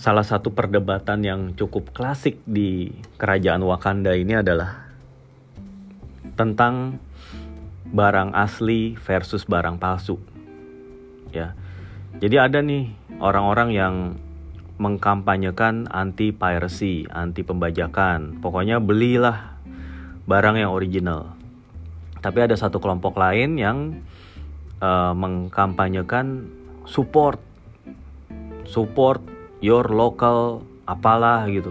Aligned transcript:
salah 0.00 0.24
satu 0.24 0.56
perdebatan 0.56 1.20
yang 1.20 1.40
cukup 1.52 1.92
klasik 1.92 2.40
di 2.48 2.88
kerajaan 3.20 3.60
Wakanda 3.60 4.16
ini 4.16 4.40
adalah 4.40 4.88
tentang 6.40 6.96
barang 7.92 8.32
asli 8.32 8.96
versus 8.96 9.44
barang 9.44 9.76
palsu. 9.76 10.16
Ya. 11.36 11.52
Jadi 12.16 12.36
ada 12.40 12.64
nih 12.64 12.88
orang-orang 13.20 13.76
yang 13.76 13.94
mengkampanyekan 14.80 15.92
anti 15.92 16.32
piracy, 16.32 17.04
anti 17.12 17.44
pembajakan. 17.44 18.40
Pokoknya 18.40 18.80
belilah 18.80 19.60
barang 20.24 20.56
yang 20.64 20.72
original. 20.72 21.36
Tapi 22.24 22.48
ada 22.48 22.56
satu 22.56 22.80
kelompok 22.80 23.20
lain 23.20 23.60
yang 23.60 24.00
uh, 24.80 25.12
mengkampanyekan 25.12 26.48
support 26.88 27.36
support 28.64 29.39
your 29.60 29.92
local 29.92 30.64
apalah 30.88 31.44
gitu. 31.46 31.70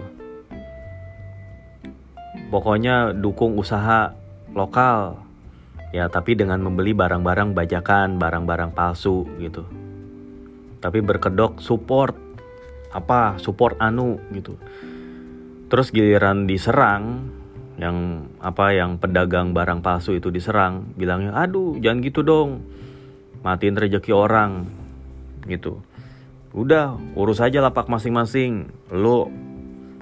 Pokoknya 2.49 3.13
dukung 3.13 3.57
usaha 3.57 4.13
lokal. 4.53 5.21
Ya 5.89 6.05
tapi 6.05 6.37
dengan 6.37 6.61
membeli 6.61 6.93
barang-barang 6.93 7.57
bajakan 7.57 8.21
barang-barang 8.21 8.77
palsu 8.77 9.25
gitu. 9.41 9.65
Tapi 10.79 11.01
berkedok 11.01 11.57
support 11.59 12.13
apa? 12.93 13.41
Support 13.41 13.81
anu 13.81 14.21
gitu. 14.33 14.53
Terus 15.69 15.89
giliran 15.89 16.45
diserang 16.45 17.33
yang 17.81 18.29
apa 18.37 18.75
yang 18.75 19.01
pedagang 19.01 19.53
barang 19.53 19.81
palsu 19.81 20.13
itu 20.13 20.29
diserang 20.29 20.93
bilangnya 20.93 21.33
aduh 21.33 21.77
jangan 21.81 22.05
gitu 22.05 22.21
dong. 22.21 22.61
Matiin 23.41 23.77
rezeki 23.77 24.13
orang. 24.13 24.69
Gitu 25.49 25.88
udah 26.53 26.97
urus 27.13 27.41
aja 27.43 27.61
lapak 27.61 27.85
masing-masing. 27.89 28.73
Lu 28.89 29.29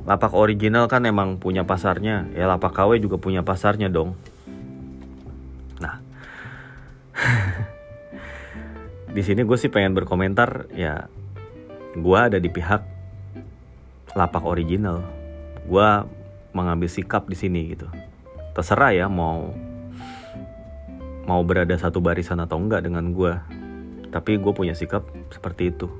lapak 0.07 0.31
original 0.31 0.87
kan 0.87 1.03
emang 1.03 1.39
punya 1.39 1.67
pasarnya. 1.67 2.27
Ya 2.31 2.47
lapak 2.47 2.71
KW 2.75 3.03
juga 3.03 3.19
punya 3.19 3.43
pasarnya 3.43 3.91
dong. 3.91 4.15
Nah. 5.83 5.99
Di 9.15 9.21
sini 9.25 9.43
gue 9.43 9.57
sih 9.57 9.71
pengen 9.71 9.97
berkomentar 9.97 10.69
ya 10.77 11.09
gue 11.97 12.19
ada 12.19 12.37
di 12.37 12.47
pihak 12.53 12.85
lapak 14.13 14.45
original. 14.45 15.01
Gue 15.65 15.89
mengambil 16.53 16.85
sikap 16.85 17.25
di 17.25 17.33
sini 17.33 17.73
gitu. 17.73 17.89
Terserah 18.53 18.93
ya 18.93 19.09
mau 19.09 19.57
mau 21.25 21.41
berada 21.43 21.73
satu 21.75 21.99
barisan 21.99 22.39
atau 22.39 22.61
enggak 22.61 22.85
dengan 22.85 23.09
gue 23.11 23.35
tapi 24.07 24.39
gue 24.39 24.53
punya 24.55 24.71
sikap 24.71 25.03
seperti 25.27 25.75
itu 25.75 25.91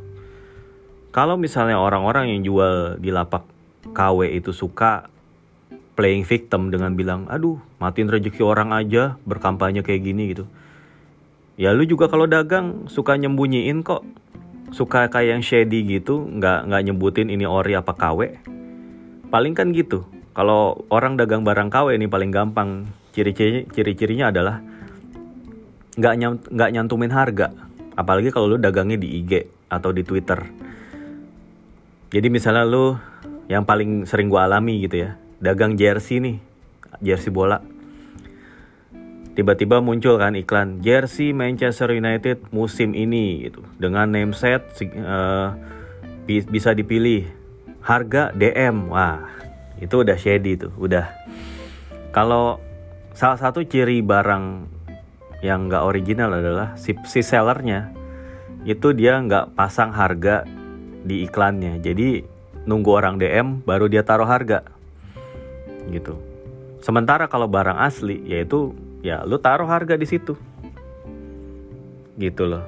kalau 1.12 1.40
misalnya 1.40 1.80
orang-orang 1.80 2.36
yang 2.36 2.42
jual 2.44 3.00
di 3.00 3.10
lapak 3.10 3.44
KW 3.96 4.36
itu 4.36 4.52
suka 4.52 5.08
playing 5.98 6.28
victim 6.28 6.70
dengan 6.70 6.94
bilang, 6.94 7.26
aduh 7.26 7.58
matiin 7.82 8.12
rezeki 8.12 8.46
orang 8.46 8.70
aja 8.70 9.18
berkampanye 9.26 9.82
kayak 9.82 10.06
gini 10.06 10.36
gitu. 10.36 10.46
Ya 11.58 11.74
lu 11.74 11.90
juga 11.90 12.06
kalau 12.06 12.30
dagang 12.30 12.86
suka 12.86 13.18
nyembunyiin 13.18 13.82
kok. 13.82 14.06
Suka 14.68 15.08
kayak 15.08 15.40
yang 15.40 15.42
shady 15.42 15.88
gitu, 15.88 16.28
nggak 16.28 16.68
nggak 16.68 16.82
nyebutin 16.92 17.32
ini 17.32 17.48
ori 17.48 17.74
apa 17.74 17.96
KW. 17.96 18.36
Paling 19.32 19.56
kan 19.56 19.72
gitu. 19.72 20.04
Kalau 20.36 20.86
orang 20.92 21.18
dagang 21.18 21.42
barang 21.48 21.72
KW 21.72 21.98
ini 21.98 22.06
paling 22.06 22.30
gampang 22.30 22.86
ciri-ciri 23.16 23.66
ciri-cirinya 23.72 24.30
adalah 24.30 24.62
nggak 25.98 26.14
nggak 26.52 26.70
nyantumin 26.76 27.10
harga. 27.10 27.50
Apalagi 27.98 28.30
kalau 28.30 28.54
lu 28.54 28.58
dagangnya 28.62 29.00
di 29.02 29.24
IG 29.24 29.50
atau 29.72 29.90
di 29.90 30.06
Twitter 30.06 30.67
jadi 32.18 32.34
misalnya 32.34 32.66
lu 32.66 32.98
yang 33.46 33.62
paling 33.62 34.10
sering 34.10 34.26
gue 34.26 34.42
alami 34.42 34.82
gitu 34.82 35.06
ya, 35.06 35.22
dagang 35.38 35.78
jersey 35.78 36.18
nih, 36.18 36.42
jersey 36.98 37.30
bola. 37.30 37.62
Tiba-tiba 39.38 39.86
muncul 39.86 40.18
kan 40.18 40.34
iklan 40.34 40.82
jersey 40.82 41.30
Manchester 41.30 41.94
United 41.94 42.50
musim 42.50 42.98
ini 42.98 43.46
gitu. 43.46 43.62
Dengan 43.78 44.10
name 44.10 44.34
set 44.34 44.66
uh, 44.98 45.54
bisa 46.26 46.74
dipilih. 46.74 47.30
Harga 47.86 48.34
DM 48.34 48.90
wah 48.90 49.30
itu 49.78 50.02
udah 50.02 50.18
shady 50.18 50.58
tuh 50.58 50.74
udah. 50.74 51.14
Kalau 52.10 52.58
salah 53.14 53.38
satu 53.38 53.62
ciri 53.62 54.02
barang 54.02 54.66
yang 55.46 55.70
nggak 55.70 55.86
original 55.86 56.34
adalah 56.34 56.74
si, 56.82 56.98
si 57.06 57.22
sellernya 57.22 57.94
itu 58.66 58.90
dia 58.98 59.22
nggak 59.22 59.54
pasang 59.54 59.94
harga 59.94 60.44
di 61.04 61.26
iklannya. 61.26 61.82
Jadi 61.82 62.24
nunggu 62.66 62.92
orang 62.94 63.20
DM 63.22 63.62
baru 63.66 63.90
dia 63.92 64.02
taruh 64.06 64.28
harga. 64.28 64.64
Gitu. 65.90 66.18
Sementara 66.82 67.28
kalau 67.28 67.50
barang 67.50 67.78
asli 67.78 68.22
yaitu 68.26 68.72
ya 69.04 69.26
lu 69.26 69.38
taruh 69.42 69.68
harga 69.68 69.98
di 69.98 70.08
situ. 70.08 70.34
Gitu 72.18 72.44
loh. 72.48 72.66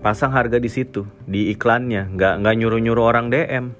Pasang 0.00 0.32
harga 0.32 0.56
di 0.56 0.72
situ, 0.72 1.04
di 1.28 1.52
iklannya, 1.52 2.08
nggak 2.16 2.40
nggak 2.40 2.54
nyuruh-nyuruh 2.56 3.04
orang 3.04 3.28
DM. 3.28 3.76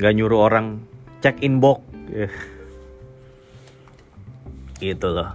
Nggak 0.00 0.14
nyuruh 0.16 0.40
orang 0.40 0.80
cek 1.20 1.44
inbox. 1.44 1.84
gitu 4.78 5.10
loh 5.10 5.34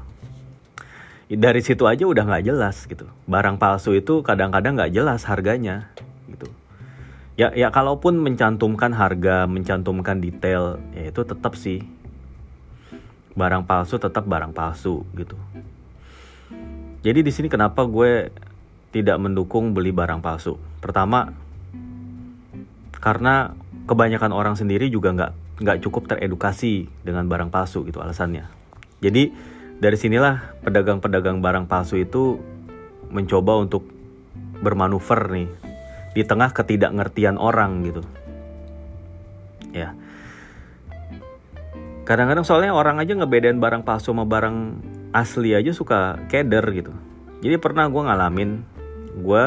dari 1.27 1.61
situ 1.63 1.83
aja 1.89 2.03
udah 2.05 2.23
nggak 2.27 2.45
jelas 2.45 2.85
gitu 2.85 3.07
barang 3.25 3.57
palsu 3.57 3.95
itu 3.95 4.21
kadang-kadang 4.21 4.77
nggak 4.77 4.93
jelas 4.93 5.25
harganya 5.25 5.89
ya 7.33 7.49
ya 7.57 7.73
kalaupun 7.73 8.21
mencantumkan 8.21 8.93
harga 8.93 9.49
mencantumkan 9.49 10.21
detail 10.21 10.77
ya 10.93 11.09
itu 11.09 11.21
tetap 11.25 11.57
sih. 11.57 11.81
Barang 13.33 13.65
palsu 13.65 13.97
tetap 13.97 14.29
barang 14.29 14.53
palsu 14.53 15.01
gitu. 15.17 15.33
Jadi 17.01 17.19
di 17.25 17.31
sini 17.33 17.49
kenapa 17.49 17.83
gue 17.89 18.29
tidak 18.93 19.17
mendukung 19.17 19.73
beli 19.73 19.89
barang 19.89 20.21
palsu? 20.21 20.61
Pertama 20.77 21.33
karena 23.01 23.57
kebanyakan 23.89 24.31
orang 24.31 24.55
sendiri 24.55 24.87
juga 24.87 25.11
nggak 25.11 25.31
nggak 25.65 25.77
cukup 25.83 26.07
teredukasi 26.13 26.87
dengan 27.01 27.25
barang 27.25 27.49
palsu 27.49 27.81
gitu 27.89 27.99
alasannya. 27.99 28.45
Jadi 29.01 29.33
dari 29.81 29.97
sinilah 29.97 30.63
pedagang-pedagang 30.63 31.41
barang 31.41 31.65
palsu 31.65 31.99
itu 31.99 32.37
mencoba 33.09 33.59
untuk 33.59 33.83
bermanuver 34.63 35.27
nih 35.33 35.62
di 36.13 36.21
tengah 36.21 36.53
ketidakngertian 36.53 37.41
orang 37.41 37.85
gitu. 37.85 38.01
Ya. 39.73 39.97
Kadang-kadang 42.05 42.45
soalnya 42.45 42.75
orang 42.75 43.01
aja 43.01 43.17
ngebedain 43.17 43.57
barang 43.57 43.81
palsu 43.81 44.13
sama 44.13 44.27
barang 44.27 44.77
asli 45.15 45.57
aja 45.57 45.73
suka 45.73 46.21
keder 46.29 46.65
gitu. 46.73 46.93
Jadi 47.41 47.55
pernah 47.57 47.89
gue 47.89 48.01
ngalamin 48.01 48.49
gue 49.13 49.45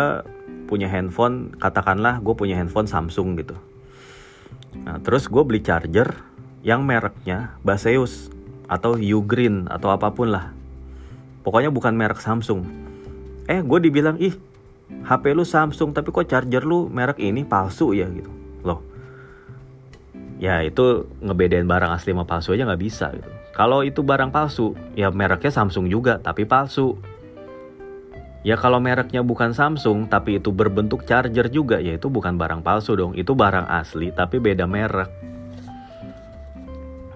punya 0.67 0.91
handphone 0.91 1.55
katakanlah 1.59 2.19
gue 2.19 2.35
punya 2.35 2.59
handphone 2.59 2.91
Samsung 2.91 3.39
gitu. 3.39 3.55
Nah 4.83 4.99
terus 5.03 5.31
gue 5.31 5.43
beli 5.47 5.63
charger 5.63 6.11
yang 6.67 6.83
mereknya 6.83 7.55
Baseus 7.63 8.29
atau 8.67 8.99
Ugreen 8.99 9.71
atau 9.71 9.95
apa 9.95 10.11
pun 10.11 10.35
lah. 10.35 10.51
Pokoknya 11.47 11.71
bukan 11.71 11.95
merek 11.95 12.19
Samsung. 12.19 12.67
Eh 13.47 13.63
gue 13.63 13.79
dibilang 13.79 14.19
ih 14.19 14.35
HP 14.87 15.35
lu 15.35 15.43
Samsung 15.43 15.91
tapi 15.91 16.15
kok 16.15 16.27
charger 16.27 16.63
lu 16.63 16.87
merek 16.87 17.19
ini 17.19 17.43
palsu 17.43 17.95
ya 17.95 18.07
gitu. 18.11 18.31
Loh. 18.63 18.83
Ya 20.39 20.63
itu 20.63 21.09
ngebedain 21.23 21.67
barang 21.67 21.91
asli 21.91 22.13
sama 22.15 22.27
palsu 22.29 22.55
aja 22.55 22.67
nggak 22.67 22.83
bisa 22.83 23.11
gitu. 23.15 23.31
Kalau 23.57 23.81
itu 23.83 24.05
barang 24.05 24.31
palsu 24.31 24.77
ya 24.95 25.09
mereknya 25.11 25.51
Samsung 25.51 25.89
juga 25.91 26.21
tapi 26.23 26.45
palsu. 26.45 26.99
Ya 28.47 28.55
kalau 28.55 28.79
mereknya 28.79 29.27
bukan 29.27 29.51
Samsung 29.51 30.07
tapi 30.07 30.39
itu 30.39 30.55
berbentuk 30.55 31.03
charger 31.03 31.51
juga 31.51 31.83
ya 31.83 31.99
itu 31.99 32.07
bukan 32.07 32.39
barang 32.39 32.63
palsu 32.63 32.95
dong. 32.95 33.19
Itu 33.19 33.35
barang 33.35 33.67
asli 33.67 34.15
tapi 34.15 34.39
beda 34.39 34.71
merek. 34.71 35.11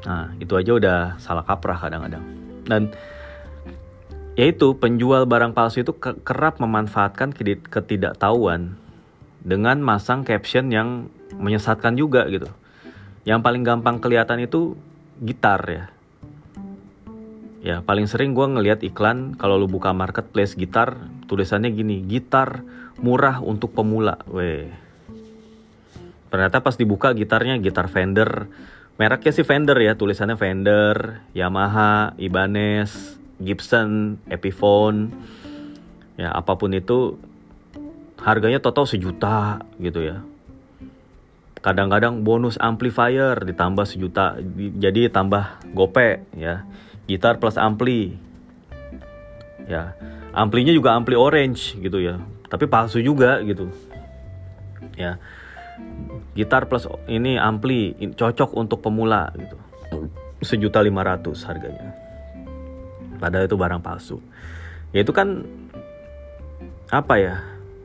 Nah 0.06 0.34
itu 0.42 0.56
aja 0.58 0.72
udah 0.74 0.98
salah 1.22 1.46
kaprah 1.46 1.78
kadang-kadang. 1.78 2.24
Dan 2.66 2.90
yaitu 4.38 4.78
penjual 4.78 5.26
barang 5.26 5.54
palsu 5.54 5.82
itu 5.82 5.94
kerap 6.00 6.62
memanfaatkan 6.62 7.34
ketidaktahuan 7.66 8.78
dengan 9.42 9.80
masang 9.80 10.22
caption 10.22 10.70
yang 10.70 11.10
menyesatkan 11.34 11.96
juga 11.96 12.28
gitu. 12.28 12.46
Yang 13.26 13.40
paling 13.42 13.62
gampang 13.66 13.96
kelihatan 13.98 14.40
itu 14.44 14.76
gitar 15.20 15.60
ya. 15.68 15.84
Ya 17.60 17.76
paling 17.84 18.08
sering 18.08 18.32
gue 18.32 18.46
ngeliat 18.48 18.80
iklan 18.80 19.36
kalau 19.36 19.60
lu 19.60 19.68
buka 19.68 19.92
marketplace 19.92 20.56
gitar 20.56 20.96
tulisannya 21.28 21.68
gini 21.76 22.00
gitar 22.08 22.64
murah 23.04 23.44
untuk 23.44 23.76
pemula. 23.76 24.16
Weh. 24.32 24.72
Ternyata 26.32 26.64
pas 26.64 26.78
dibuka 26.78 27.12
gitarnya 27.12 27.60
gitar 27.60 27.92
Fender, 27.92 28.48
mereknya 28.96 29.32
sih 29.34 29.44
Fender 29.44 29.76
ya 29.76 29.98
tulisannya 29.98 30.40
Fender, 30.40 31.20
Yamaha, 31.36 32.16
Ibanez, 32.16 33.19
Gibson, 33.40 34.20
Epiphone, 34.28 35.10
ya 36.20 36.28
apa 36.36 36.60
pun 36.60 36.76
itu 36.76 37.16
harganya 38.20 38.60
total 38.60 38.84
sejuta 38.84 39.64
gitu 39.80 40.04
ya. 40.04 40.20
kadang-kadang 41.60 42.24
bonus 42.24 42.56
amplifier 42.56 43.36
ditambah 43.44 43.84
sejuta 43.84 44.40
jadi 44.80 45.12
tambah 45.12 45.60
gope 45.76 46.24
ya. 46.32 46.64
Gitar 47.04 47.36
plus 47.36 47.60
ampli 47.60 48.16
ya. 49.68 49.92
Amplinya 50.32 50.72
juga 50.72 50.96
ampli 50.96 51.20
orange 51.20 51.76
gitu 51.76 52.00
ya 52.00 52.16
tapi 52.48 52.64
palsu 52.64 53.04
juga 53.04 53.44
gitu. 53.44 53.68
Ya. 54.96 55.20
Gitar 56.32 56.64
plus 56.64 56.88
ini 57.12 57.36
ampli 57.36 57.92
cocok 58.16 58.56
untuk 58.56 58.80
pemula 58.80 59.28
gitu. 59.36 59.56
Sejuta 60.40 60.80
lima 60.80 61.04
ratus 61.04 61.44
harganya 61.44 62.09
padahal 63.20 63.46
itu 63.46 63.54
barang 63.54 63.84
palsu. 63.84 64.18
Ya 64.90 65.06
itu 65.06 65.14
kan 65.14 65.46
apa 66.90 67.14
ya 67.20 67.34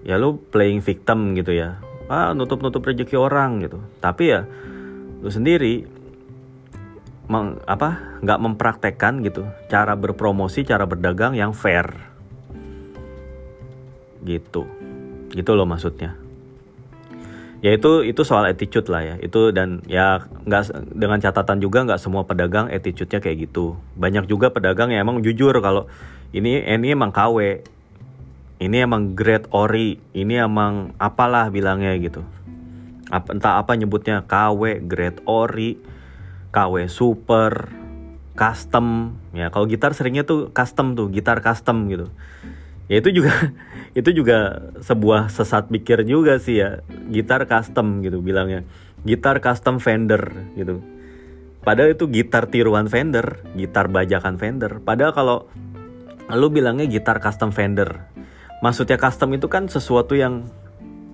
ya 0.01 0.17
lu 0.17 0.41
playing 0.49 0.81
victim 0.81 1.37
gitu 1.37 1.53
ya. 1.53 1.77
Ah 2.09 2.33
nutup 2.33 2.63
nutup 2.63 2.81
rezeki 2.81 3.19
orang 3.19 3.61
gitu. 3.61 3.77
Tapi 4.01 4.23
ya 4.31 4.47
lu 5.21 5.29
sendiri 5.29 5.85
meng, 7.29 7.61
apa 7.69 8.17
nggak 8.25 8.39
mempraktekkan 8.41 9.21
gitu 9.21 9.45
cara 9.69 9.93
berpromosi 9.93 10.65
cara 10.65 10.89
berdagang 10.89 11.37
yang 11.37 11.53
fair. 11.53 11.93
Gitu. 14.25 14.65
Gitu 15.29 15.51
loh 15.53 15.69
maksudnya 15.69 16.24
ya 17.65 17.73
itu 17.73 18.05
itu 18.05 18.21
soal 18.21 18.45
attitude 18.45 18.85
lah 18.93 19.01
ya. 19.01 19.15
Itu 19.17 19.49
dan 19.49 19.81
ya 19.89 20.21
nggak 20.45 20.93
dengan 20.93 21.17
catatan 21.17 21.57
juga 21.57 21.81
nggak 21.81 21.97
semua 21.97 22.21
pedagang 22.29 22.69
attitude-nya 22.69 23.17
kayak 23.17 23.49
gitu. 23.49 23.81
Banyak 23.97 24.29
juga 24.29 24.53
pedagang 24.53 24.93
yang 24.93 25.09
emang 25.09 25.25
jujur 25.25 25.57
kalau 25.65 25.89
ini 26.29 26.61
ini 26.61 26.93
emang 26.93 27.09
KW 27.09 27.65
ini 28.61 28.77
emang 28.77 29.17
great 29.17 29.49
ori 29.49 29.97
ini 30.13 30.37
emang 30.37 30.93
apalah 31.01 31.49
bilangnya 31.49 31.97
gitu. 31.97 32.21
Apa, 33.09 33.33
entah 33.33 33.57
apa 33.57 33.73
nyebutnya 33.73 34.21
KW 34.29 34.85
great 34.85 35.25
ori 35.25 35.81
KW 36.53 36.85
super 36.85 37.73
custom. 38.37 39.17
Ya 39.33 39.49
kalau 39.49 39.65
gitar 39.65 39.97
seringnya 39.97 40.21
tuh 40.21 40.53
custom 40.53 40.93
tuh 40.93 41.09
gitar 41.09 41.41
custom 41.41 41.89
gitu 41.89 42.13
ya 42.91 43.01
itu 43.01 43.21
juga 43.21 43.33
itu 43.99 44.09
juga 44.11 44.69
sebuah 44.83 45.31
sesat 45.31 45.71
pikir 45.71 46.03
juga 46.03 46.37
sih 46.37 46.59
ya 46.61 46.81
gitar 47.09 47.47
custom 47.47 48.03
gitu 48.03 48.19
bilangnya 48.19 48.67
gitar 49.05 49.39
custom 49.39 49.79
vendor 49.79 50.33
gitu 50.57 50.81
padahal 51.65 51.93
itu 51.97 52.05
gitar 52.09 52.49
tiruan 52.51 52.89
vendor 52.89 53.41
gitar 53.57 53.89
bajakan 53.89 54.37
vendor 54.37 54.83
padahal 54.83 55.13
kalau 55.13 55.37
lu 56.33 56.49
bilangnya 56.49 56.85
gitar 56.89 57.21
custom 57.21 57.53
vendor 57.53 58.05
maksudnya 58.65 58.97
custom 58.97 59.33
itu 59.37 59.45
kan 59.45 59.69
sesuatu 59.69 60.17
yang 60.17 60.45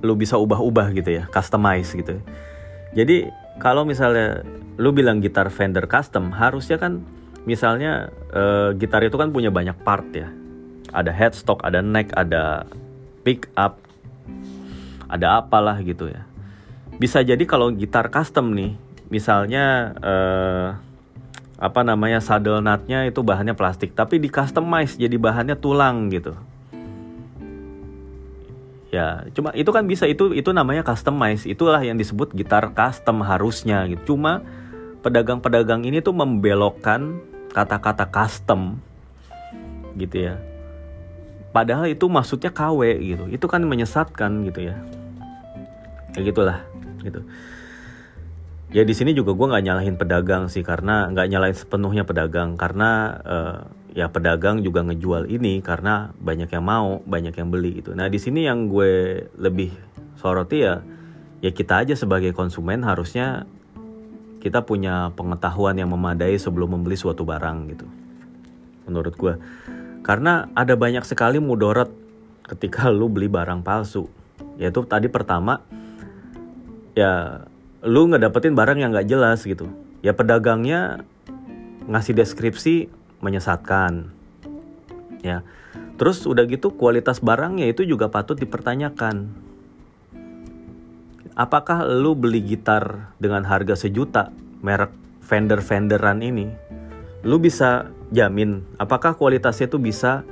lu 0.02 0.18
bisa 0.18 0.36
ubah-ubah 0.38 0.92
gitu 0.98 1.22
ya, 1.22 1.24
customize 1.30 1.94
gitu. 1.94 2.20
Jadi 2.98 3.30
kalau 3.62 3.86
misalnya 3.86 4.42
lu 4.82 4.92
bilang 4.92 5.22
gitar 5.22 5.48
Fender 5.54 5.86
custom, 5.86 6.34
harusnya 6.34 6.82
kan 6.82 7.06
misalnya 7.46 8.10
uh, 8.34 8.74
gitar 8.76 9.06
itu 9.06 9.16
kan 9.16 9.30
punya 9.30 9.54
banyak 9.54 9.78
part 9.86 10.06
ya. 10.12 10.28
Ada 10.92 11.12
headstock, 11.16 11.64
ada 11.64 11.80
neck, 11.80 12.12
ada 12.14 12.68
pick 13.24 13.48
up, 13.56 13.80
ada 15.08 15.40
apalah 15.40 15.80
gitu 15.80 16.12
ya. 16.12 16.28
Bisa 17.00 17.24
jadi 17.24 17.42
kalau 17.48 17.72
gitar 17.72 18.12
custom 18.12 18.52
nih, 18.52 18.76
misalnya 19.08 19.96
uh, 20.04 20.68
apa 21.62 21.82
namanya 21.88 22.20
saddle 22.20 22.60
nutnya 22.60 23.08
itu 23.08 23.24
bahannya 23.24 23.56
plastik, 23.56 23.96
tapi 23.96 24.20
di 24.20 24.28
customize 24.28 25.00
jadi 25.00 25.16
bahannya 25.16 25.56
tulang 25.56 26.12
gitu. 26.12 26.36
Ya 28.92 29.24
cuma 29.32 29.56
itu 29.56 29.72
kan 29.72 29.88
bisa 29.88 30.04
itu 30.04 30.36
itu 30.36 30.52
namanya 30.52 30.84
customize. 30.84 31.48
Itulah 31.48 31.80
yang 31.80 31.96
disebut 31.96 32.36
gitar 32.36 32.76
custom 32.76 33.24
harusnya 33.24 33.88
gitu. 33.88 34.14
Cuma 34.14 34.44
pedagang-pedagang 35.00 35.88
ini 35.88 36.04
tuh 36.04 36.12
membelokkan 36.12 37.24
kata-kata 37.56 38.08
custom 38.08 38.80
gitu 39.96 40.32
ya 40.32 40.51
padahal 41.52 41.88
itu 41.92 42.08
maksudnya 42.08 42.52
KW 42.52 43.00
gitu 43.00 43.24
itu 43.28 43.46
kan 43.48 43.64
menyesatkan 43.64 44.44
gitu 44.48 44.72
ya 44.72 44.76
ya 46.16 46.22
gitulah 46.24 46.60
gitu 47.04 47.24
ya 48.72 48.88
di 48.88 48.96
sini 48.96 49.12
juga 49.12 49.36
gue 49.36 49.48
nggak 49.52 49.64
nyalahin 49.68 49.96
pedagang 50.00 50.48
sih 50.48 50.64
karena 50.64 51.12
nggak 51.12 51.28
nyalahin 51.28 51.58
sepenuhnya 51.60 52.04
pedagang 52.08 52.56
karena 52.56 52.90
uh, 53.24 53.58
ya 53.92 54.08
pedagang 54.08 54.64
juga 54.64 54.84
ngejual 54.88 55.28
ini 55.28 55.60
karena 55.60 56.16
banyak 56.16 56.48
yang 56.48 56.64
mau, 56.64 57.04
banyak 57.04 57.36
yang 57.36 57.52
beli 57.52 57.84
gitu. 57.84 57.92
Nah, 57.92 58.08
di 58.08 58.20
sini 58.20 58.48
yang 58.48 58.72
gue 58.72 59.28
lebih 59.36 59.76
soroti 60.16 60.64
ya 60.64 60.80
ya 61.44 61.52
kita 61.52 61.84
aja 61.84 61.96
sebagai 61.98 62.32
konsumen 62.32 62.88
harusnya 62.88 63.44
kita 64.42 64.64
punya 64.66 65.12
pengetahuan 65.14 65.78
yang 65.78 65.92
memadai 65.92 66.40
sebelum 66.40 66.80
membeli 66.80 66.98
suatu 66.98 67.28
barang 67.28 67.58
gitu. 67.76 67.86
Menurut 68.90 69.14
gue. 69.20 69.34
Karena 70.02 70.50
ada 70.58 70.74
banyak 70.74 71.06
sekali 71.06 71.38
mudorot 71.38 71.94
ketika 72.50 72.90
lu 72.90 73.08
beli 73.08 73.30
barang 73.30 73.62
palsu. 73.62 74.10
Yaitu 74.58 74.84
tadi 74.86 75.08
pertama 75.08 75.62
ya 76.98 77.46
lu 77.82 78.10
nggak 78.10 78.28
dapetin 78.30 78.54
barang 78.54 78.78
yang 78.82 78.92
nggak 78.92 79.10
jelas 79.10 79.46
gitu. 79.46 79.70
Ya 80.02 80.18
pedagangnya 80.18 81.06
ngasih 81.86 82.18
deskripsi 82.18 82.90
menyesatkan. 83.22 84.10
Ya. 85.22 85.46
Terus 86.02 86.26
udah 86.26 86.50
gitu 86.50 86.74
kualitas 86.74 87.22
barangnya 87.22 87.70
itu 87.70 87.86
juga 87.86 88.10
patut 88.10 88.34
dipertanyakan. 88.34 89.30
Apakah 91.38 91.86
lu 91.86 92.18
beli 92.18 92.42
gitar 92.42 93.14
dengan 93.22 93.46
harga 93.46 93.78
sejuta 93.78 94.34
merek 94.66 94.92
vendor-vendoran 95.22 96.20
ini, 96.26 96.50
lu 97.22 97.38
bisa 97.38 97.94
jamin 98.10 98.66
apakah 98.82 99.14
kualitasnya 99.14 99.70
itu 99.70 99.78
bisa 99.78 100.26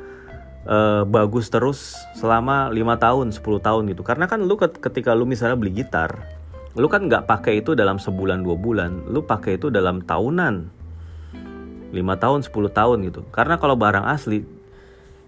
uh, 0.65 1.03
bagus 1.05 1.47
terus 1.47 1.95
selama 2.17 2.69
lima 2.73 2.97
tahun, 2.99 3.31
10 3.31 3.41
tahun 3.61 3.83
gitu. 3.93 4.01
Karena 4.03 4.25
kan 4.29 4.43
lu 4.43 4.57
ketika 4.57 5.13
lu 5.13 5.29
misalnya 5.29 5.55
beli 5.55 5.83
gitar, 5.83 6.25
lu 6.75 6.89
kan 6.91 7.05
nggak 7.05 7.29
pakai 7.29 7.61
itu 7.63 7.77
dalam 7.77 8.01
sebulan 8.01 8.43
dua 8.43 8.57
bulan, 8.57 9.09
lu 9.09 9.23
pakai 9.23 9.61
itu 9.61 9.73
dalam 9.73 10.03
tahunan. 10.03 10.81
5 11.89 11.97
tahun 11.97 12.45
10 12.45 12.53
tahun 12.69 12.97
gitu. 13.09 13.21
Karena 13.33 13.57
kalau 13.57 13.73
barang 13.73 14.05
asli 14.05 14.45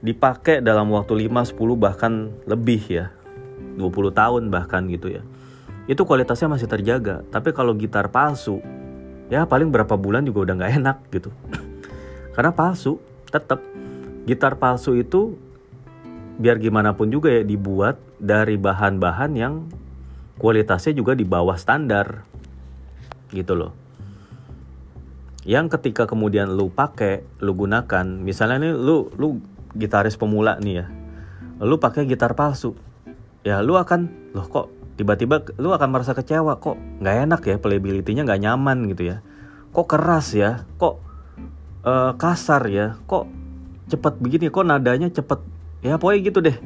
dipakai 0.05 0.61
dalam 0.61 0.93
waktu 0.93 1.25
5 1.25 1.57
10 1.57 1.57
bahkan 1.73 2.29
lebih 2.45 2.85
ya. 2.85 3.09
20 3.81 3.89
tahun 4.13 4.53
bahkan 4.53 4.85
gitu 4.85 5.09
ya. 5.09 5.25
Itu 5.89 6.05
kualitasnya 6.05 6.53
masih 6.53 6.69
terjaga. 6.69 7.25
Tapi 7.33 7.49
kalau 7.49 7.73
gitar 7.73 8.13
palsu 8.13 8.61
ya 9.31 9.47
paling 9.47 9.71
berapa 9.71 9.95
bulan 9.95 10.27
juga 10.27 10.51
udah 10.51 10.55
nggak 10.59 10.73
enak 10.83 10.97
gitu. 11.15 11.31
Karena 12.35 12.51
palsu 12.51 12.99
tetap 13.31 13.63
gitar 14.27 14.59
palsu 14.59 14.99
itu 14.99 15.39
biar 16.35 16.59
gimana 16.59 16.91
pun 16.91 17.07
juga 17.07 17.31
ya 17.31 17.47
dibuat 17.47 17.95
dari 18.19 18.59
bahan-bahan 18.59 19.31
yang 19.39 19.71
kualitasnya 20.35 20.91
juga 20.91 21.15
di 21.15 21.23
bawah 21.23 21.55
standar 21.55 22.27
gitu 23.31 23.55
loh. 23.55 23.71
Yang 25.47 25.79
ketika 25.79 26.05
kemudian 26.05 26.53
lu 26.53 26.69
pakai, 26.69 27.25
lu 27.41 27.57
gunakan, 27.57 28.05
misalnya 28.05 28.61
nih 28.61 28.73
lu 28.77 29.09
lu 29.17 29.41
gitaris 29.73 30.13
pemula 30.13 30.59
nih 30.61 30.83
ya, 30.83 30.85
lu 31.63 31.81
pakai 31.81 32.05
gitar 32.05 32.37
palsu, 32.37 32.77
ya 33.41 33.63
lu 33.65 33.73
akan 33.73 34.33
loh 34.37 34.45
kok 34.45 34.80
tiba-tiba 34.99 35.43
lu 35.57 35.71
akan 35.71 35.89
merasa 35.91 36.11
kecewa 36.15 36.59
kok 36.59 36.75
nggak 37.03 37.15
enak 37.27 37.41
ya 37.47 37.55
playability-nya 37.57 38.27
nggak 38.27 38.41
nyaman 38.41 38.77
gitu 38.91 39.15
ya, 39.15 39.17
kok 39.71 39.87
keras 39.87 40.35
ya, 40.35 40.65
kok 40.77 40.99
uh, 41.87 42.13
kasar 42.15 42.63
ya, 42.67 42.99
kok 43.07 43.27
cepet 43.91 44.13
begini, 44.19 44.47
kok 44.51 44.67
nadanya 44.67 45.07
cepet, 45.11 45.39
ya 45.83 45.99
pokoknya 45.99 46.19
gitu 46.27 46.39
deh, 46.43 46.57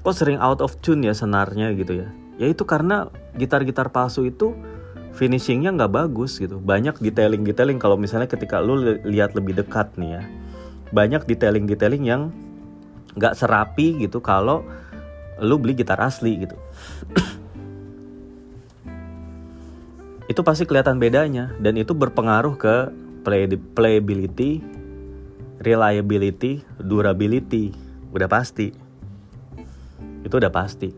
kok 0.00 0.14
sering 0.14 0.40
out 0.40 0.60
of 0.64 0.76
tune 0.80 1.04
ya 1.04 1.12
senarnya 1.12 1.72
gitu 1.76 2.04
ya, 2.04 2.08
ya 2.36 2.46
itu 2.48 2.62
karena 2.64 3.08
gitar-gitar 3.36 3.90
palsu 3.92 4.28
itu 4.28 4.56
finishingnya 5.16 5.74
nggak 5.74 5.92
bagus 5.92 6.38
gitu. 6.38 6.62
Banyak 6.62 7.02
detailing 7.02 7.42
detailing 7.42 7.82
kalau 7.82 7.98
misalnya 7.98 8.30
ketika 8.30 8.62
lu 8.62 8.78
lihat 9.02 9.34
lebih 9.34 9.58
dekat 9.58 9.96
nih 9.98 10.20
ya 10.20 10.22
banyak 10.92 11.24
detailing 11.28 11.68
detailing 11.68 12.04
yang 12.04 12.22
nggak 13.16 13.36
serapi 13.36 13.98
gitu 14.00 14.22
kalau 14.22 14.64
lu 15.38 15.58
beli 15.60 15.76
gitar 15.76 16.00
asli 16.00 16.46
gitu 16.46 16.56
itu 20.28 20.40
pasti 20.44 20.68
kelihatan 20.68 21.00
bedanya. 21.00 21.56
Dan 21.56 21.80
itu 21.80 21.96
berpengaruh 21.96 22.54
ke 22.60 22.92
play 23.24 23.48
playability 23.48 24.60
reliability 25.58 26.62
durability. 26.78 27.72
Udah 28.12 28.28
pasti. 28.28 28.70
Itu 30.22 30.38
udah 30.38 30.52
pasti. 30.52 30.92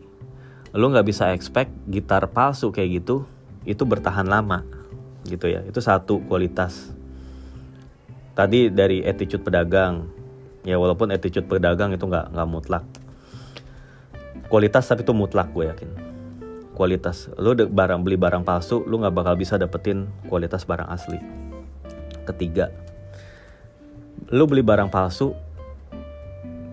Lu 0.75 0.91
nggak 0.91 1.07
bisa 1.07 1.31
expect 1.31 1.71
gitar 1.87 2.27
palsu 2.29 2.69
kayak 2.69 3.01
gitu 3.01 3.25
itu 3.63 3.87
bertahan 3.87 4.27
lama 4.27 4.67
gitu 5.25 5.47
ya. 5.47 5.63
Itu 5.63 5.79
satu 5.79 6.19
kualitas. 6.27 6.91
Tadi 8.35 8.67
dari 8.67 9.01
attitude 9.01 9.41
pedagang. 9.41 10.11
Ya 10.61 10.77
walaupun 10.77 11.09
attitude 11.09 11.47
pedagang 11.47 11.95
itu 11.95 12.03
nggak 12.03 12.35
nggak 12.35 12.49
mutlak. 12.51 12.83
Kualitas 14.51 14.83
tapi 14.85 15.07
itu 15.07 15.15
mutlak 15.15 15.55
gue 15.55 15.71
yakin 15.71 16.10
kualitas. 16.81 17.29
Lu 17.37 17.53
barang 17.53 18.01
beli 18.01 18.17
barang 18.17 18.41
palsu, 18.41 18.81
lu 18.89 18.97
nggak 18.97 19.13
bakal 19.13 19.37
bisa 19.37 19.53
dapetin 19.61 20.09
kualitas 20.25 20.65
barang 20.65 20.89
asli. 20.89 21.21
Ketiga, 22.25 22.73
lu 24.33 24.49
beli 24.49 24.65
barang 24.65 24.89
palsu 24.89 25.37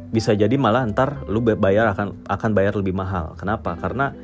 bisa 0.08 0.32
jadi 0.32 0.56
malah 0.56 0.88
ntar 0.88 1.28
lu 1.28 1.44
bayar 1.44 1.92
akan 1.92 2.24
akan 2.24 2.50
bayar 2.56 2.72
lebih 2.80 2.96
mahal. 2.96 3.36
Kenapa? 3.36 3.76
Karena 3.76 4.16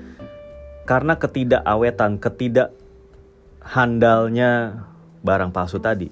karena 0.88 1.20
ketidakawetan, 1.20 2.16
ketidak 2.16 2.72
handalnya 3.60 4.80
barang 5.20 5.52
palsu 5.52 5.76
tadi. 5.76 6.08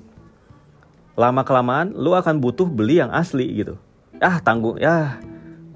Lama 1.17 1.49
kelamaan 1.49 1.97
lu 1.97 2.13
akan 2.13 2.45
butuh 2.45 2.69
beli 2.69 3.01
yang 3.01 3.09
asli 3.09 3.49
gitu. 3.57 3.81
Ah 4.21 4.37
tanggung 4.45 4.77
ya 4.77 5.17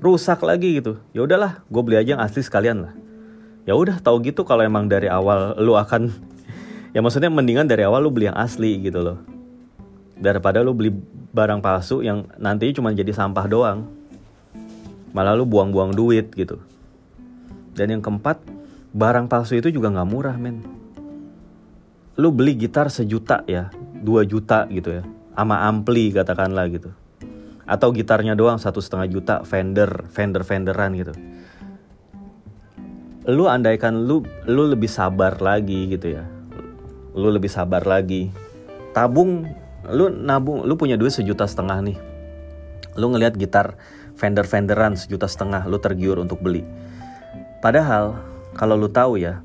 rusak 0.04 0.44
lagi 0.44 0.84
gitu. 0.84 1.00
Ya 1.16 1.24
udahlah, 1.24 1.64
gue 1.64 1.80
beli 1.80 1.96
aja 1.96 2.20
yang 2.20 2.20
asli 2.20 2.44
sekalian 2.44 2.84
lah. 2.84 3.05
Ya 3.66 3.75
udah 3.75 3.99
tahu 3.99 4.23
gitu 4.23 4.46
kalau 4.46 4.62
emang 4.62 4.87
dari 4.87 5.11
awal 5.11 5.58
lu 5.58 5.75
akan 5.75 6.14
ya 6.94 7.02
maksudnya 7.02 7.28
mendingan 7.28 7.66
dari 7.66 7.82
awal 7.82 8.06
lu 8.06 8.14
beli 8.14 8.30
yang 8.30 8.38
asli 8.38 8.78
gitu 8.78 9.02
loh. 9.02 9.18
Daripada 10.16 10.62
lu 10.62 10.70
beli 10.73 10.94
barang 11.35 11.61
palsu 11.61 12.00
yang 12.00 12.30
nantinya 12.38 12.78
cuma 12.78 12.94
jadi 12.94 13.11
sampah 13.11 13.44
doang. 13.50 13.90
Malah 15.11 15.35
lu 15.35 15.44
buang-buang 15.44 15.92
duit 15.92 16.30
gitu. 16.32 16.62
Dan 17.76 17.92
yang 17.92 18.00
keempat, 18.00 18.40
barang 18.96 19.28
palsu 19.28 19.61
itu 19.61 19.68
juga 19.68 19.92
nggak 19.92 20.08
murah 20.08 20.37
men. 20.40 20.64
Lu 22.16 22.32
beli 22.32 22.56
gitar 22.56 22.88
sejuta 22.88 23.44
ya, 23.44 23.68
dua 24.00 24.25
juta 24.25 24.64
gitu 24.73 24.96
ya, 24.96 25.02
sama 25.37 25.68
ampli 25.68 26.08
katakanlah 26.16 26.64
gitu. 26.73 26.88
Atau 27.68 27.92
gitarnya 27.92 28.32
doang 28.32 28.56
satu 28.56 28.80
setengah 28.80 29.08
juta, 29.12 29.35
Fender, 29.44 30.08
Fender 30.08 30.40
Fenderan 30.40 30.96
gitu. 30.96 31.12
Lu 33.26 33.50
andaikan 33.50 34.06
lu 34.06 34.23
lu 34.47 34.71
lebih 34.71 34.87
sabar 34.87 35.42
lagi 35.42 35.90
gitu 35.90 36.14
ya, 36.14 36.23
lu 37.11 37.26
lebih 37.35 37.50
sabar 37.50 37.83
lagi, 37.83 38.30
tabung 38.95 39.50
lu 39.90 40.11
nabung 40.11 40.62
lu 40.62 40.78
punya 40.78 40.95
duit 40.95 41.11
sejuta 41.11 41.42
setengah 41.42 41.83
nih. 41.83 41.99
Lu 42.95 43.11
ngelihat 43.11 43.35
gitar 43.35 43.75
Fender 44.14 44.47
Fenderan 44.47 44.95
sejuta 44.95 45.26
setengah 45.26 45.66
lu 45.66 45.83
tergiur 45.83 46.23
untuk 46.23 46.38
beli. 46.38 46.62
Padahal 47.59 48.14
kalau 48.54 48.78
lu 48.78 48.87
tahu 48.87 49.18
ya 49.18 49.42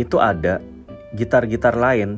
itu 0.00 0.16
ada 0.16 0.64
gitar-gitar 1.12 1.76
lain 1.76 2.16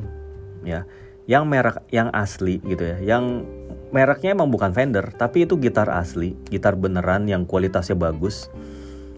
ya 0.63 0.87
yang 1.27 1.51
merek 1.51 1.83
yang 1.91 2.07
asli 2.15 2.63
gitu 2.63 2.95
ya. 2.95 2.97
Yang 3.03 3.43
mereknya 3.91 4.31
emang 4.33 4.47
bukan 4.47 4.71
Fender 4.71 5.11
tapi 5.19 5.43
itu 5.43 5.59
gitar 5.59 5.91
asli 5.91 6.31
gitar 6.47 6.79
beneran 6.79 7.27
yang 7.27 7.43
kualitasnya 7.43 7.99
bagus 7.99 8.47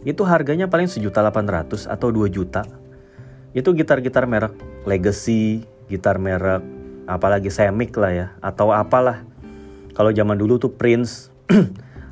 itu 0.04 0.28
harganya 0.28 0.68
paling 0.68 0.92
sejuta 0.92 1.24
delapan 1.24 1.48
ratus 1.48 1.88
atau 1.88 2.12
dua 2.12 2.28
juta. 2.28 2.68
Itu 3.56 3.72
gitar-gitar 3.72 4.28
merek 4.28 4.56
Legacy 4.84 5.64
gitar 5.88 6.20
merek 6.20 6.64
apalagi 7.08 7.52
semik 7.52 7.96
lah 7.96 8.12
ya 8.12 8.28
atau 8.44 8.72
apalah. 8.76 9.24
Kalau 9.96 10.12
zaman 10.12 10.36
dulu 10.36 10.60
tuh 10.60 10.72
Prince. 10.76 11.32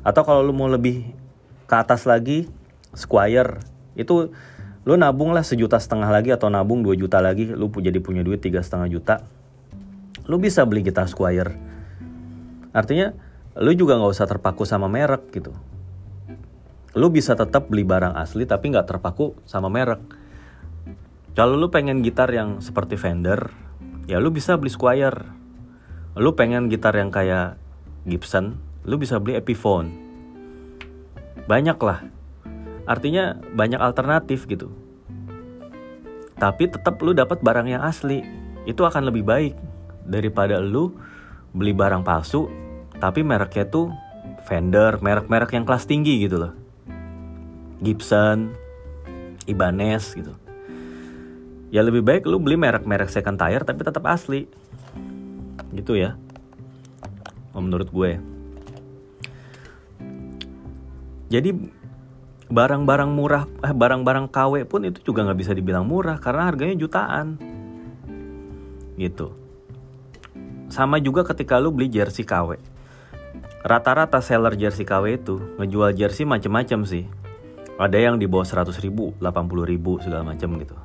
Atau 0.02 0.26
kalau 0.26 0.42
lu 0.42 0.50
mau 0.50 0.66
lebih 0.66 1.14
ke 1.66 1.74
atas 1.78 2.10
lagi 2.10 2.50
Squire. 2.90 3.62
Itu 3.94 4.34
lu 4.82 4.94
nabung 4.98 5.30
lah 5.30 5.46
sejuta 5.46 5.78
setengah 5.78 6.10
lagi 6.10 6.34
atau 6.34 6.50
nabung 6.50 6.82
2 6.82 6.98
juta 6.98 7.22
lagi 7.22 7.46
lu 7.46 7.70
jadi 7.70 8.02
punya 8.02 8.26
duit 8.26 8.42
tiga 8.42 8.66
setengah 8.66 8.90
juta. 8.90 9.14
Lu 10.26 10.42
bisa 10.42 10.66
beli 10.66 10.82
gitar 10.82 11.06
Squire. 11.06 11.54
Artinya 12.74 13.14
lu 13.62 13.70
juga 13.78 13.94
nggak 13.94 14.10
usah 14.10 14.26
terpaku 14.26 14.66
sama 14.66 14.90
merek 14.90 15.30
gitu 15.30 15.54
lu 16.92 17.08
bisa 17.08 17.32
tetap 17.32 17.72
beli 17.72 17.84
barang 17.88 18.12
asli 18.16 18.44
tapi 18.44 18.72
nggak 18.72 18.88
terpaku 18.88 19.32
sama 19.48 19.72
merek. 19.72 20.00
Kalau 21.32 21.56
lu 21.56 21.72
pengen 21.72 22.04
gitar 22.04 22.28
yang 22.28 22.60
seperti 22.60 23.00
Fender 23.00 23.48
ya 24.04 24.20
lu 24.20 24.28
bisa 24.28 24.56
beli 24.60 24.68
Squire. 24.68 25.24
Lu 26.20 26.36
pengen 26.36 26.68
gitar 26.68 26.92
yang 26.92 27.08
kayak 27.08 27.56
Gibson 28.04 28.60
lu 28.84 29.00
bisa 29.00 29.16
beli 29.16 29.40
Epiphone. 29.40 29.88
Banyak 31.48 31.78
lah 31.80 32.04
artinya 32.84 33.40
banyak 33.56 33.80
alternatif 33.80 34.44
gitu. 34.44 34.68
Tapi 36.36 36.68
tetap 36.68 37.00
lu 37.00 37.16
dapat 37.16 37.40
barang 37.40 37.68
yang 37.70 37.80
asli. 37.80 38.20
Itu 38.68 38.84
akan 38.84 39.08
lebih 39.08 39.24
baik 39.24 39.54
daripada 40.04 40.58
lu 40.58 40.92
beli 41.52 41.72
barang 41.76 42.02
palsu 42.02 42.48
tapi 42.96 43.20
mereknya 43.26 43.68
tuh 43.68 43.92
Fender 44.42 44.98
merek-merek 44.98 45.54
yang 45.54 45.62
kelas 45.62 45.86
tinggi 45.86 46.22
gitu 46.22 46.38
loh 46.40 46.61
Gibson 47.82 48.54
Ibanez 49.44 50.14
gitu. 50.14 50.32
Ya 51.74 51.82
lebih 51.82 52.06
baik 52.06 52.24
lu 52.24 52.38
beli 52.38 52.54
merek-merek 52.54 53.10
second 53.10 53.36
tire 53.36 53.66
tapi 53.66 53.82
tetap 53.82 54.06
asli. 54.06 54.46
Gitu 55.74 55.98
ya 55.98 56.16
menurut 57.60 57.92
gue. 57.92 58.16
Jadi 61.28 61.50
barang-barang 62.52 63.10
murah 63.12 63.44
eh, 63.64 63.72
barang-barang 63.72 64.28
KW 64.28 64.68
pun 64.68 64.84
itu 64.84 65.00
juga 65.00 65.24
nggak 65.24 65.38
bisa 65.40 65.52
dibilang 65.56 65.84
murah 65.84 66.16
karena 66.20 66.48
harganya 66.48 66.76
jutaan. 66.76 67.36
Gitu. 68.96 69.32
Sama 70.72 71.00
juga 71.00 71.24
ketika 71.24 71.60
lu 71.60 71.72
beli 71.72 71.92
jersey 71.92 72.24
KW 72.24 72.56
rata-rata 73.62 74.18
seller 74.18 74.58
jersey 74.58 74.82
KW 74.82 75.22
itu 75.22 75.38
ngejual 75.60 75.94
jersey 75.94 76.26
macem-macem 76.26 76.82
sih 76.82 77.04
ada 77.82 77.98
yang 77.98 78.14
di 78.16 78.30
bawah 78.30 78.46
100 78.46 78.70
ribu 78.78 79.10
80 79.18 79.66
ribu 79.66 79.98
segala 79.98 80.22
macam 80.22 80.54
gitu. 80.62 80.78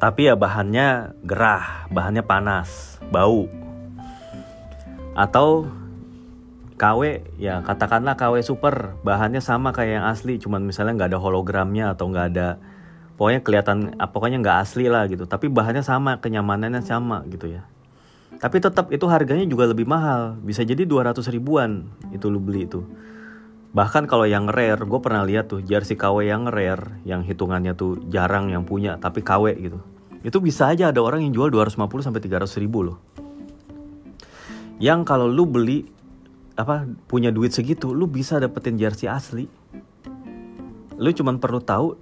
Tapi 0.00 0.26
ya 0.26 0.34
bahannya 0.34 1.14
gerah, 1.22 1.86
bahannya 1.92 2.24
panas, 2.26 2.98
bau. 3.12 3.46
Atau 5.14 5.68
KW 6.80 7.22
ya 7.38 7.62
katakanlah 7.62 8.18
KW 8.18 8.42
super 8.42 8.98
bahannya 9.06 9.38
sama 9.38 9.70
kayak 9.70 10.02
yang 10.02 10.06
asli 10.08 10.40
cuman 10.42 10.66
misalnya 10.66 10.98
nggak 10.98 11.14
ada 11.14 11.20
hologramnya 11.22 11.94
atau 11.94 12.10
nggak 12.10 12.26
ada 12.34 12.58
pokoknya 13.14 13.40
kelihatan 13.46 13.94
ah, 14.02 14.10
pokoknya 14.10 14.42
nggak 14.42 14.58
asli 14.66 14.90
lah 14.90 15.06
gitu. 15.06 15.28
Tapi 15.28 15.46
bahannya 15.46 15.84
sama 15.86 16.18
kenyamanannya 16.18 16.82
sama 16.82 17.22
gitu 17.30 17.52
ya. 17.52 17.62
Tapi 18.42 18.58
tetap 18.58 18.90
itu 18.90 19.06
harganya 19.06 19.46
juga 19.46 19.70
lebih 19.70 19.86
mahal 19.86 20.34
bisa 20.42 20.66
jadi 20.66 20.82
200 20.82 21.22
ribuan 21.30 21.86
itu 22.10 22.26
lu 22.26 22.42
beli 22.42 22.66
itu 22.66 22.82
bahkan 23.72 24.04
kalau 24.04 24.28
yang 24.28 24.52
rare 24.52 24.84
gue 24.84 25.00
pernah 25.00 25.24
lihat 25.24 25.48
tuh 25.48 25.64
jersey 25.64 25.96
KW 25.96 26.28
yang 26.28 26.48
rare 26.48 27.00
yang 27.08 27.24
hitungannya 27.24 27.72
tuh 27.72 27.98
jarang 28.12 28.52
yang 28.52 28.68
punya 28.68 29.00
tapi 29.00 29.24
KW 29.24 29.48
gitu 29.56 29.80
itu 30.22 30.38
bisa 30.38 30.70
aja 30.70 30.94
ada 30.94 31.02
orang 31.02 31.26
yang 31.26 31.34
jual 31.34 31.50
250 31.50 32.06
sampai 32.06 32.22
300 32.22 32.62
ribu 32.62 32.86
loh. 32.86 32.98
Yang 34.78 35.00
kalau 35.06 35.26
lu 35.26 35.46
beli 35.46 35.86
apa 36.54 36.86
punya 37.10 37.34
duit 37.34 37.50
segitu, 37.50 37.90
lu 37.90 38.06
bisa 38.06 38.38
dapetin 38.38 38.78
jersey 38.78 39.10
asli. 39.10 39.50
Lu 40.98 41.10
cuman 41.10 41.42
perlu 41.42 41.58
tahu 41.58 41.98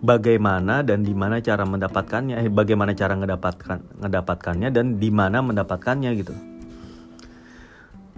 bagaimana 0.00 0.80
dan 0.80 1.04
di 1.04 1.12
mana 1.12 1.44
cara 1.44 1.68
mendapatkannya, 1.68 2.40
eh 2.40 2.48
bagaimana 2.48 2.96
cara 2.96 3.12
ngedapatkan 3.20 4.00
ngedapatkannya 4.00 4.68
dan 4.72 4.96
di 4.96 5.12
mana 5.12 5.44
mendapatkannya 5.44 6.10
gitu. 6.16 6.32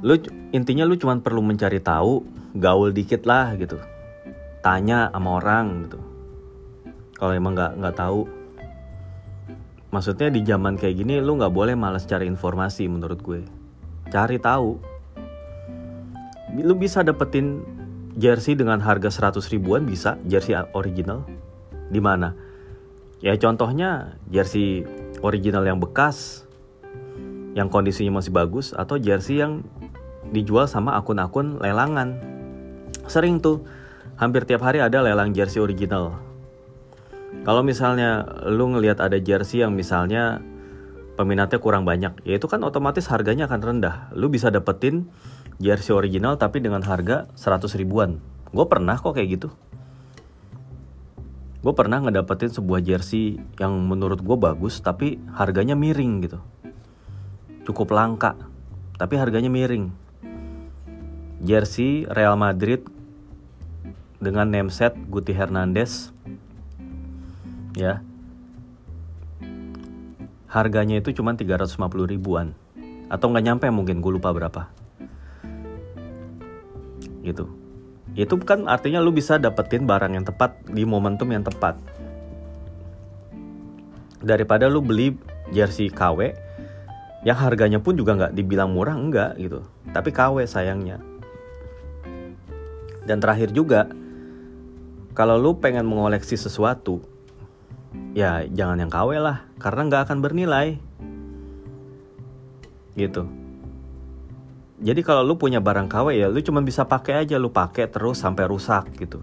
Lu 0.03 0.19
intinya 0.51 0.83
lu 0.83 0.99
cuman 0.99 1.23
perlu 1.23 1.41
mencari 1.47 1.79
tahu, 1.79 2.27
gaul 2.59 2.91
dikit 2.91 3.23
lah 3.23 3.55
gitu. 3.55 3.79
Tanya 4.59 5.11
sama 5.15 5.39
orang 5.39 5.87
gitu. 5.87 5.99
Kalau 7.15 7.33
emang 7.39 7.55
nggak 7.55 7.73
nggak 7.79 7.97
tahu, 7.97 8.27
maksudnya 9.95 10.27
di 10.35 10.43
zaman 10.43 10.75
kayak 10.75 10.99
gini 10.99 11.23
lu 11.23 11.39
nggak 11.39 11.55
boleh 11.55 11.79
malas 11.79 12.03
cari 12.03 12.27
informasi 12.27 12.91
menurut 12.91 13.23
gue. 13.23 13.47
Cari 14.11 14.43
tahu. 14.43 14.83
Lu 16.59 16.75
bisa 16.75 17.07
dapetin 17.07 17.63
jersey 18.19 18.59
dengan 18.59 18.83
harga 18.83 19.09
100 19.09 19.39
ribuan 19.55 19.87
bisa 19.87 20.19
jersey 20.27 20.59
original. 20.75 21.23
Di 21.89 22.03
mana? 22.03 22.35
Ya 23.23 23.39
contohnya 23.39 24.19
jersey 24.27 24.83
original 25.23 25.63
yang 25.63 25.79
bekas 25.79 26.43
yang 27.53 27.69
kondisinya 27.69 28.19
masih 28.21 28.33
bagus 28.33 28.73
atau 28.73 28.97
jersey 28.97 29.41
yang 29.41 29.61
dijual 30.31 30.71
sama 30.71 30.95
akun-akun 30.95 31.59
lelangan 31.59 32.23
sering 33.11 33.43
tuh 33.43 33.67
hampir 34.15 34.47
tiap 34.47 34.63
hari 34.63 34.79
ada 34.79 35.03
lelang 35.03 35.35
jersey 35.35 35.59
original 35.59 36.15
kalau 37.43 37.67
misalnya 37.67 38.23
lu 38.47 38.71
ngelihat 38.71 39.03
ada 39.03 39.19
jersey 39.19 39.67
yang 39.67 39.75
misalnya 39.75 40.39
peminatnya 41.19 41.59
kurang 41.59 41.83
banyak, 41.83 42.23
ya 42.23 42.39
itu 42.39 42.47
kan 42.47 42.63
otomatis 42.63 43.09
harganya 43.11 43.51
akan 43.51 43.61
rendah. 43.61 44.15
Lu 44.15 44.31
bisa 44.31 44.53
dapetin 44.53 45.11
jersey 45.59 45.91
original 45.91 46.39
tapi 46.39 46.63
dengan 46.63 46.85
harga 46.87 47.27
100 47.35 47.67
ribuan. 47.81 48.23
Gue 48.55 48.67
pernah 48.69 48.95
kok 48.95 49.17
kayak 49.17 49.29
gitu. 49.41 49.49
Gue 51.63 51.75
pernah 51.75 52.03
ngedapetin 52.03 52.51
sebuah 52.51 52.83
jersey 52.83 53.39
yang 53.59 53.75
menurut 53.87 54.19
gue 54.19 54.37
bagus 54.39 54.83
tapi 54.83 55.19
harganya 55.35 55.75
miring 55.75 56.15
gitu. 56.23 56.39
Cukup 57.67 57.95
langka, 57.95 58.35
tapi 58.99 59.19
harganya 59.19 59.51
miring. 59.51 60.02
Jersey 61.43 62.07
Real 62.07 62.39
Madrid 62.39 62.87
dengan 64.23 64.47
name 64.47 64.71
set 64.71 64.95
Guti 65.11 65.35
Hernandez. 65.35 66.15
Ya. 67.75 67.99
Harganya 70.47 71.03
itu 71.03 71.11
cuma 71.11 71.35
350 71.35 71.83
ribuan. 72.07 72.55
Atau 73.11 73.35
nggak 73.35 73.43
nyampe 73.43 73.67
mungkin 73.75 73.99
gue 73.99 74.13
lupa 74.15 74.31
berapa. 74.31 74.71
Gitu. 77.27 77.51
Itu 78.15 78.39
kan 78.47 78.71
artinya 78.71 79.03
lu 79.03 79.11
bisa 79.11 79.35
dapetin 79.35 79.83
barang 79.83 80.15
yang 80.15 80.23
tepat 80.23 80.63
di 80.71 80.87
momentum 80.87 81.27
yang 81.27 81.43
tepat. 81.43 81.75
Daripada 84.23 84.71
lu 84.71 84.79
beli 84.79 85.19
jersey 85.51 85.91
KW 85.91 86.39
yang 87.27 87.35
harganya 87.35 87.83
pun 87.83 87.99
juga 87.99 88.15
nggak 88.15 88.39
dibilang 88.39 88.71
murah 88.71 88.95
enggak 88.95 89.35
gitu. 89.43 89.67
Tapi 89.91 90.15
KW 90.15 90.47
sayangnya 90.47 91.03
dan 93.07 93.19
terakhir 93.19 93.51
juga 93.51 93.91
kalau 95.13 95.37
lu 95.37 95.61
pengen 95.61 95.85
mengoleksi 95.85 96.41
sesuatu 96.41 97.05
ya 98.17 98.49
jangan 98.49 98.81
yang 98.81 98.93
KW 98.93 99.21
lah 99.21 99.45
karena 99.61 99.89
nggak 99.89 100.03
akan 100.09 100.19
bernilai. 100.25 100.81
Gitu. 102.93 103.25
Jadi 104.83 105.01
kalau 105.07 105.23
lu 105.23 105.39
punya 105.39 105.63
barang 105.63 105.89
KW 105.89 106.17
ya 106.17 106.27
lu 106.29 106.41
cuma 106.43 106.61
bisa 106.65 106.85
pakai 106.89 107.25
aja 107.25 107.37
lu 107.39 107.53
pakai 107.53 107.89
terus 107.89 108.21
sampai 108.21 108.49
rusak 108.49 108.91
gitu. 108.97 109.21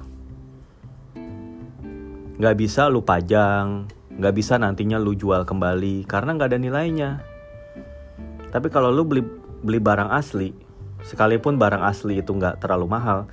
Nggak 2.40 2.56
bisa 2.56 2.88
lu 2.88 3.04
pajang 3.04 3.90
nggak 4.20 4.36
bisa 4.36 4.60
nantinya 4.60 5.00
lu 5.00 5.16
jual 5.16 5.48
kembali 5.48 6.04
karena 6.04 6.36
nggak 6.36 6.50
ada 6.54 6.60
nilainya. 6.60 7.12
Tapi 8.50 8.68
kalau 8.68 8.92
lu 8.92 9.08
beli 9.08 9.24
beli 9.60 9.80
barang 9.80 10.12
asli 10.12 10.52
sekalipun 11.04 11.56
barang 11.56 11.84
asli 11.84 12.20
itu 12.20 12.32
nggak 12.36 12.60
terlalu 12.60 12.88
mahal 12.88 13.28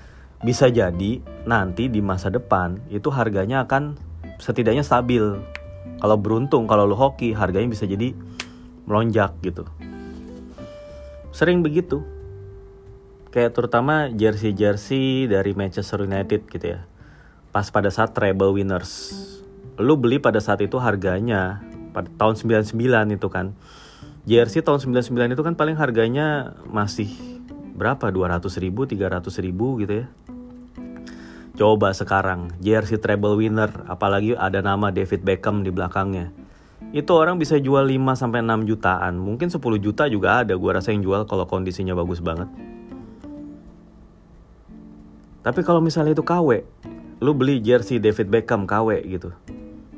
bisa 0.47 0.71
jadi 0.71 1.19
nanti 1.43 1.91
di 1.91 1.99
masa 1.99 2.31
depan 2.31 2.79
itu 2.87 3.11
harganya 3.11 3.67
akan 3.67 3.99
setidaknya 4.39 4.87
stabil 4.87 5.43
kalau 5.99 6.15
beruntung 6.15 6.71
kalau 6.71 6.87
lu 6.87 6.95
hoki 6.95 7.35
harganya 7.35 7.67
bisa 7.67 7.83
jadi 7.83 8.15
melonjak 8.87 9.35
gitu 9.43 9.67
sering 11.35 11.67
begitu 11.67 12.07
kayak 13.37 13.53
terutama 13.53 14.09
jersey-jersey 14.15 15.29
dari 15.29 15.53
Manchester 15.53 16.09
United 16.09 16.49
gitu 16.49 16.67
ya. 16.73 16.89
Pas 17.53 17.69
pada 17.69 17.93
saat 17.93 18.17
treble 18.17 18.57
winners. 18.57 19.13
Lu 19.77 20.01
beli 20.01 20.17
pada 20.17 20.41
saat 20.41 20.65
itu 20.65 20.81
harganya 20.81 21.61
pada 21.93 22.09
tahun 22.17 22.41
99 22.41 22.73
itu 23.13 23.29
kan. 23.29 23.53
Jersey 24.25 24.65
tahun 24.65 24.81
99 24.81 25.37
itu 25.37 25.43
kan 25.45 25.53
paling 25.53 25.77
harganya 25.77 26.57
masih 26.65 27.13
berapa 27.77 28.09
200 28.09 28.49
ribu 28.57 28.89
300 28.89 29.29
ribu 29.45 29.77
gitu 29.85 30.01
ya 30.01 30.07
coba 31.57 31.91
sekarang 31.97 32.53
jersey 32.61 33.01
treble 33.01 33.41
winner 33.41 33.73
apalagi 33.89 34.37
ada 34.37 34.61
nama 34.61 34.93
David 34.93 35.25
Beckham 35.25 35.65
di 35.65 35.73
belakangnya 35.73 36.31
itu 36.93 37.11
orang 37.17 37.41
bisa 37.41 37.57
jual 37.57 37.83
5 37.83 37.97
sampai 38.15 38.45
6 38.45 38.69
jutaan 38.69 39.17
mungkin 39.17 39.49
10 39.49 39.59
juta 39.81 40.05
juga 40.07 40.45
ada 40.45 40.53
gua 40.55 40.79
rasa 40.79 40.93
yang 40.93 41.03
jual 41.03 41.25
kalau 41.25 41.49
kondisinya 41.49 41.97
bagus 41.97 42.21
banget 42.21 42.47
tapi 45.47 45.63
kalau 45.63 45.79
misalnya 45.79 46.11
itu 46.11 46.27
KW, 46.27 46.67
lu 47.23 47.31
beli 47.31 47.63
jersey 47.63 48.03
David 48.03 48.35
Beckham 48.35 48.67
KW 48.67 48.99
gitu. 49.07 49.31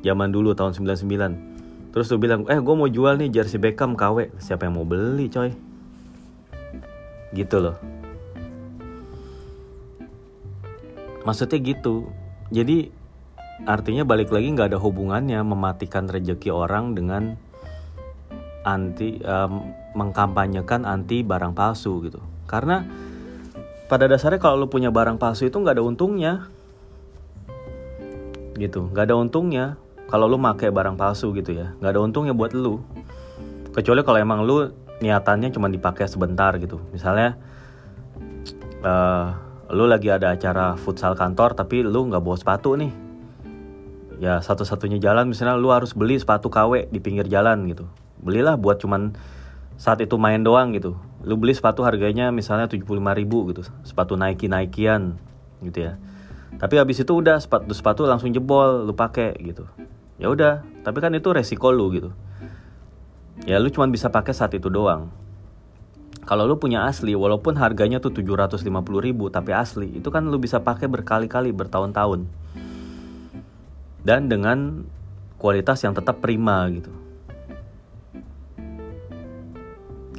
Zaman 0.05 0.29
dulu 0.29 0.53
tahun 0.53 0.77
99. 0.77 1.89
Terus 1.89 2.07
lu 2.13 2.21
bilang, 2.21 2.45
eh 2.53 2.61
gue 2.61 2.75
mau 2.77 2.85
jual 2.85 3.17
nih 3.17 3.33
jersey 3.33 3.57
Beckham 3.57 3.97
KW. 3.97 4.29
Siapa 4.37 4.69
yang 4.69 4.77
mau 4.77 4.85
beli 4.85 5.33
coy? 5.33 5.57
Gitu 7.33 7.57
loh. 7.65 7.81
Maksudnya 11.23 11.59
gitu. 11.63 12.11
Jadi 12.51 12.91
artinya 13.67 14.07
balik 14.07 14.31
lagi 14.31 14.55
nggak 14.55 14.75
ada 14.75 14.79
hubungannya 14.79 15.43
mematikan 15.43 16.07
rejeki 16.07 16.55
orang 16.55 16.95
dengan 16.95 17.35
anti 18.63 19.19
um, 19.25 19.75
mengkampanyekan 19.97 20.87
anti 20.87 21.27
barang 21.27 21.57
palsu 21.57 22.05
gitu. 22.07 22.21
Karena 22.47 22.85
pada 23.89 24.05
dasarnya 24.05 24.37
kalau 24.37 24.65
lu 24.65 24.69
punya 24.69 24.93
barang 24.93 25.17
palsu 25.17 25.49
itu 25.49 25.57
nggak 25.57 25.81
ada 25.81 25.85
untungnya 25.85 26.33
gitu 28.59 28.91
nggak 28.93 29.09
ada 29.09 29.17
untungnya 29.17 29.65
kalau 30.13 30.29
lu 30.29 30.37
pakai 30.37 30.69
barang 30.69 30.99
palsu 31.01 31.33
gitu 31.33 31.57
ya 31.57 31.73
nggak 31.81 31.97
ada 31.97 32.01
untungnya 32.05 32.35
buat 32.37 32.53
lu 32.53 32.85
kecuali 33.73 34.05
kalau 34.05 34.19
emang 34.21 34.45
lu 34.45 34.69
niatannya 34.99 35.55
cuma 35.55 35.71
dipakai 35.71 36.11
sebentar 36.11 36.53
gitu 36.59 36.83
misalnya 36.93 37.39
uh, 38.83 39.33
lu 39.69 39.85
lagi 39.85 40.09
ada 40.09 40.33
acara 40.33 40.81
futsal 40.81 41.13
kantor 41.13 41.53
tapi 41.53 41.85
lu 41.85 42.09
nggak 42.09 42.25
bawa 42.25 42.37
sepatu 42.41 42.73
nih. 42.81 42.93
Ya 44.19 44.41
satu-satunya 44.41 44.97
jalan 44.99 45.29
misalnya 45.29 45.61
lu 45.61 45.69
harus 45.71 45.93
beli 45.93 46.17
sepatu 46.17 46.49
KW 46.49 46.89
di 46.89 46.99
pinggir 46.99 47.29
jalan 47.29 47.69
gitu. 47.69 47.85
Belilah 48.19 48.57
buat 48.57 48.81
cuman 48.81 49.15
saat 49.77 50.01
itu 50.01 50.17
main 50.17 50.41
doang 50.41 50.73
gitu. 50.73 50.97
Lu 51.23 51.37
beli 51.37 51.53
sepatu 51.53 51.85
harganya 51.85 52.33
misalnya 52.33 52.67
75 52.67 52.89
ribu 53.15 53.53
gitu 53.53 53.63
sepatu 53.85 54.17
Nike 54.17 54.49
Nikean 54.49 55.21
gitu 55.61 55.93
ya. 55.93 56.01
Tapi 56.57 56.81
habis 56.81 57.05
itu 57.05 57.13
udah 57.13 57.37
sepatu 57.37 57.71
sepatu 57.77 58.09
langsung 58.09 58.33
jebol 58.33 58.89
lu 58.89 58.97
pakai 58.97 59.37
gitu. 59.45 59.69
Ya 60.17 60.33
udah 60.33 60.65
tapi 60.81 60.99
kan 61.05 61.13
itu 61.13 61.29
resiko 61.29 61.69
lu 61.71 61.93
gitu. 61.93 62.11
Ya 63.45 63.61
lu 63.61 63.69
cuma 63.69 63.87
bisa 63.87 64.09
pakai 64.09 64.33
saat 64.33 64.57
itu 64.57 64.73
doang 64.73 65.28
kalau 66.29 66.45
lu 66.45 66.61
punya 66.61 66.85
asli 66.85 67.17
walaupun 67.17 67.57
harganya 67.57 68.05
tuh 68.05 68.13
750 68.13 68.69
ribu 69.01 69.33
tapi 69.33 69.57
asli 69.57 69.97
itu 69.97 70.13
kan 70.13 70.29
lu 70.29 70.37
bisa 70.37 70.61
pakai 70.61 70.85
berkali-kali 70.85 71.57
bertahun-tahun. 71.57 72.29
Dan 74.05 74.29
dengan 74.29 74.85
kualitas 75.41 75.81
yang 75.89 75.97
tetap 75.97 76.21
prima 76.21 76.69
gitu. 76.69 76.93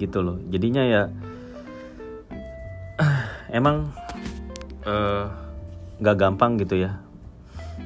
Gitu 0.01 0.17
loh. 0.25 0.41
Jadinya 0.49 0.81
ya 0.81 1.03
emang 3.61 3.93
uh, 4.89 5.29
gak 6.01 6.17
gampang 6.17 6.57
gitu 6.57 6.89
ya 6.89 6.97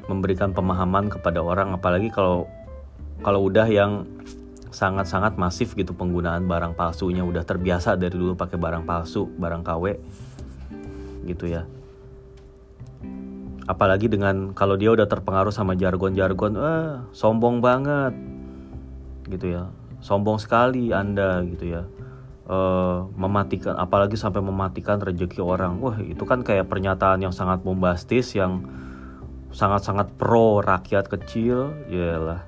memberikan 0.07 0.55
pemahaman 0.55 1.11
kepada 1.11 1.43
orang. 1.43 1.75
Apalagi 1.75 2.07
kalau 2.07 2.47
kalau 3.19 3.51
udah 3.51 3.67
yang 3.67 4.07
sangat-sangat 4.73 5.37
masif 5.37 5.77
gitu 5.77 5.93
penggunaan 5.93 6.49
barang 6.49 6.73
palsunya. 6.73 7.21
Udah 7.21 7.45
terbiasa 7.45 7.93
dari 7.93 8.17
dulu 8.17 8.33
pakai 8.33 8.57
barang 8.57 8.83
palsu 8.83 9.29
barang 9.29 9.61
KW 9.61 9.85
gitu 11.29 11.45
ya. 11.47 11.63
Apalagi 13.63 14.11
dengan 14.11 14.51
kalau 14.51 14.75
dia 14.75 14.91
udah 14.91 15.07
terpengaruh 15.07 15.53
sama 15.53 15.77
jargon-jargon 15.77 16.53
eh 16.59 16.99
sombong 17.15 17.61
banget 17.61 18.11
gitu 19.29 19.55
ya. 19.55 19.69
Sombong 20.03 20.41
sekali 20.41 20.91
anda 20.91 21.45
gitu 21.47 21.79
ya. 21.79 21.85
Uh, 22.43 23.07
mematikan 23.15 23.79
apalagi 23.79 24.19
sampai 24.19 24.43
mematikan 24.43 24.99
rezeki 24.99 25.39
orang. 25.39 25.79
Wah 25.79 25.95
itu 26.03 26.27
kan 26.27 26.43
kayak 26.43 26.67
pernyataan 26.67 27.23
yang 27.23 27.31
sangat 27.31 27.63
bombastis 27.63 28.35
yang 28.35 28.67
sangat-sangat 29.53 30.11
pro 30.19 30.59
rakyat 30.59 31.07
kecil. 31.07 31.71
Lah 32.19 32.43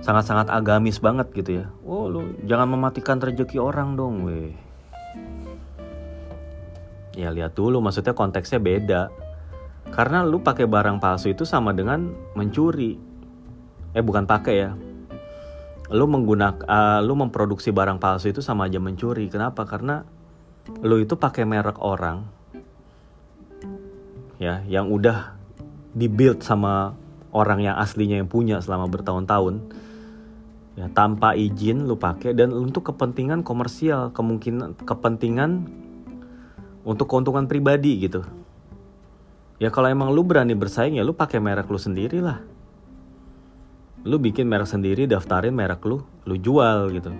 sangat-sangat 0.00 0.48
agamis 0.48 1.00
banget 1.00 1.28
gitu 1.36 1.64
ya. 1.64 1.66
Oh 1.84 2.08
lu 2.08 2.36
jangan 2.48 2.72
mematikan 2.72 3.20
rezeki 3.20 3.60
orang 3.60 3.96
dong 3.96 4.24
weh. 4.24 4.52
Ya 7.16 7.28
lihat 7.28 7.52
dulu 7.52 7.84
maksudnya 7.84 8.16
konteksnya 8.16 8.60
beda. 8.60 9.12
Karena 9.90 10.22
lu 10.22 10.40
pakai 10.40 10.64
barang 10.70 11.02
palsu 11.02 11.34
itu 11.34 11.42
sama 11.44 11.74
dengan 11.76 12.08
mencuri. 12.38 12.96
Eh 13.92 14.02
bukan 14.04 14.24
pakai 14.24 14.54
ya. 14.56 14.70
Lu 15.90 16.06
menggunakan 16.06 16.64
uh, 16.64 17.00
lu 17.02 17.18
memproduksi 17.18 17.74
barang 17.74 17.98
palsu 17.98 18.30
itu 18.30 18.40
sama 18.40 18.70
aja 18.70 18.78
mencuri. 18.78 19.26
Kenapa? 19.26 19.66
Karena 19.66 20.06
lu 20.80 21.02
itu 21.02 21.18
pakai 21.18 21.42
merek 21.42 21.82
orang 21.82 22.40
ya 24.40 24.64
yang 24.64 24.88
udah 24.88 25.36
dibuild 25.92 26.40
sama 26.40 26.96
orang 27.30 27.60
yang 27.60 27.76
aslinya 27.76 28.22
yang 28.22 28.30
punya 28.30 28.62
selama 28.64 28.88
bertahun-tahun 28.88 29.60
ya 30.80 30.88
tanpa 30.96 31.36
izin 31.36 31.84
lu 31.84 32.00
pakai 32.00 32.32
dan 32.32 32.56
untuk 32.56 32.88
kepentingan 32.88 33.44
komersial 33.44 34.16
kemungkinan 34.16 34.80
kepentingan 34.80 35.68
untuk 36.88 37.04
keuntungan 37.04 37.44
pribadi 37.44 38.00
gitu. 38.00 38.24
Ya 39.60 39.68
kalau 39.68 39.92
emang 39.92 40.08
lu 40.08 40.24
berani 40.24 40.56
bersaing 40.56 40.96
ya 40.96 41.04
lu 41.04 41.12
pakai 41.12 41.36
merek 41.36 41.68
lu 41.68 41.76
sendiri 41.76 42.24
lah 42.24 42.40
lu 44.08 44.16
bikin 44.16 44.48
merek 44.48 44.72
sendiri 44.72 45.04
daftarin 45.04 45.52
merek 45.52 45.84
lu 45.84 46.00
lu 46.24 46.34
jual 46.40 46.88
gitu. 46.96 47.12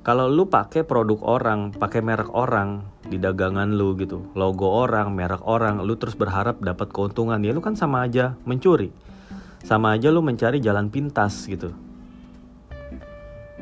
Kalau 0.00 0.24
lu 0.24 0.48
pakai 0.48 0.88
produk 0.88 1.20
orang 1.20 1.76
pakai 1.76 2.00
merek 2.00 2.32
orang 2.32 2.80
di 3.04 3.20
dagangan 3.20 3.76
lu 3.76 3.92
gitu 4.00 4.32
logo 4.32 4.72
orang 4.72 5.12
merek 5.12 5.44
orang 5.44 5.84
lu 5.84 6.00
terus 6.00 6.16
berharap 6.16 6.64
dapat 6.64 6.88
keuntungan 6.88 7.44
ya 7.44 7.52
lu 7.52 7.60
kan 7.60 7.76
sama 7.76 8.08
aja 8.08 8.40
mencuri. 8.48 8.88
Sama 9.60 10.00
aja 10.00 10.08
lu 10.08 10.24
mencari 10.24 10.64
jalan 10.64 10.88
pintas 10.88 11.44
gitu 11.44 11.87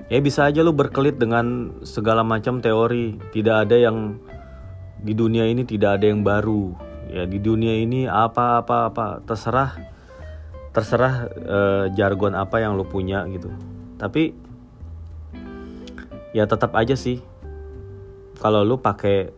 ya 0.06 0.18
bisa 0.22 0.46
aja 0.46 0.62
lu 0.62 0.72
berkelit 0.74 1.18
dengan 1.18 1.76
segala 1.82 2.22
macam 2.26 2.58
teori. 2.60 3.18
Tidak 3.32 3.56
ada 3.66 3.76
yang 3.76 4.18
di 5.00 5.12
dunia 5.12 5.46
ini 5.46 5.66
tidak 5.66 6.00
ada 6.00 6.06
yang 6.10 6.24
baru. 6.26 6.74
Ya 7.10 7.24
di 7.24 7.38
dunia 7.38 7.76
ini 7.78 8.10
apa 8.10 8.62
apa 8.64 8.90
apa 8.90 9.06
terserah. 9.22 9.76
Terserah 10.74 11.14
uh, 11.30 11.84
jargon 11.96 12.36
apa 12.36 12.60
yang 12.60 12.76
lu 12.76 12.84
punya 12.84 13.24
gitu. 13.32 13.48
Tapi 13.96 14.36
ya 16.36 16.44
tetap 16.44 16.74
aja 16.76 16.94
sih. 16.98 17.22
Kalau 18.36 18.60
lu 18.66 18.76
pakai 18.76 19.32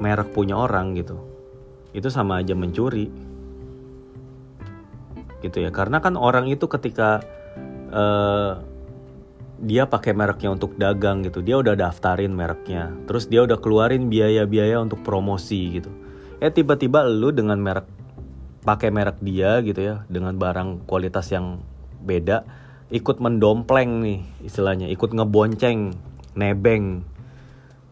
merek 0.00 0.32
punya 0.32 0.56
orang 0.56 0.96
gitu 0.96 1.30
itu 1.90 2.08
sama 2.10 2.42
aja 2.42 2.54
mencuri. 2.54 3.10
Gitu 5.40 5.56
ya 5.56 5.70
karena 5.72 5.98
kan 6.04 6.14
orang 6.20 6.46
itu 6.52 6.68
ketika 6.68 7.24
uh, 7.90 8.60
dia 9.60 9.84
pakai 9.84 10.16
mereknya 10.16 10.56
untuk 10.56 10.72
dagang 10.80 11.20
gitu. 11.20 11.44
Dia 11.44 11.60
udah 11.60 11.76
daftarin 11.76 12.32
mereknya. 12.32 12.96
Terus 13.04 13.28
dia 13.28 13.44
udah 13.44 13.60
keluarin 13.60 14.08
biaya-biaya 14.08 14.80
untuk 14.80 15.04
promosi 15.04 15.80
gitu. 15.80 15.92
Eh 16.40 16.48
tiba-tiba 16.48 17.04
lu 17.04 17.28
dengan 17.28 17.60
merek 17.60 17.84
pakai 18.64 18.88
merek 18.88 19.20
dia 19.20 19.60
gitu 19.60 19.80
ya 19.80 20.04
dengan 20.08 20.36
barang 20.36 20.84
kualitas 20.84 21.32
yang 21.32 21.64
beda 22.04 22.44
ikut 22.92 23.16
mendompleng 23.20 24.04
nih 24.04 24.20
istilahnya 24.44 24.88
ikut 24.88 25.12
ngebonceng 25.12 25.92
nebeng. 26.32 27.04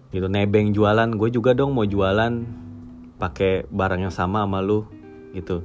Gitu 0.08 0.24
nebeng 0.24 0.72
jualan. 0.72 1.12
Gue 1.20 1.28
juga 1.28 1.52
dong 1.52 1.76
mau 1.76 1.84
jualan 1.84 2.32
pakai 3.20 3.68
barang 3.68 4.08
yang 4.08 4.14
sama 4.14 4.48
sama 4.48 4.64
lu 4.64 4.88
gitu. 5.36 5.60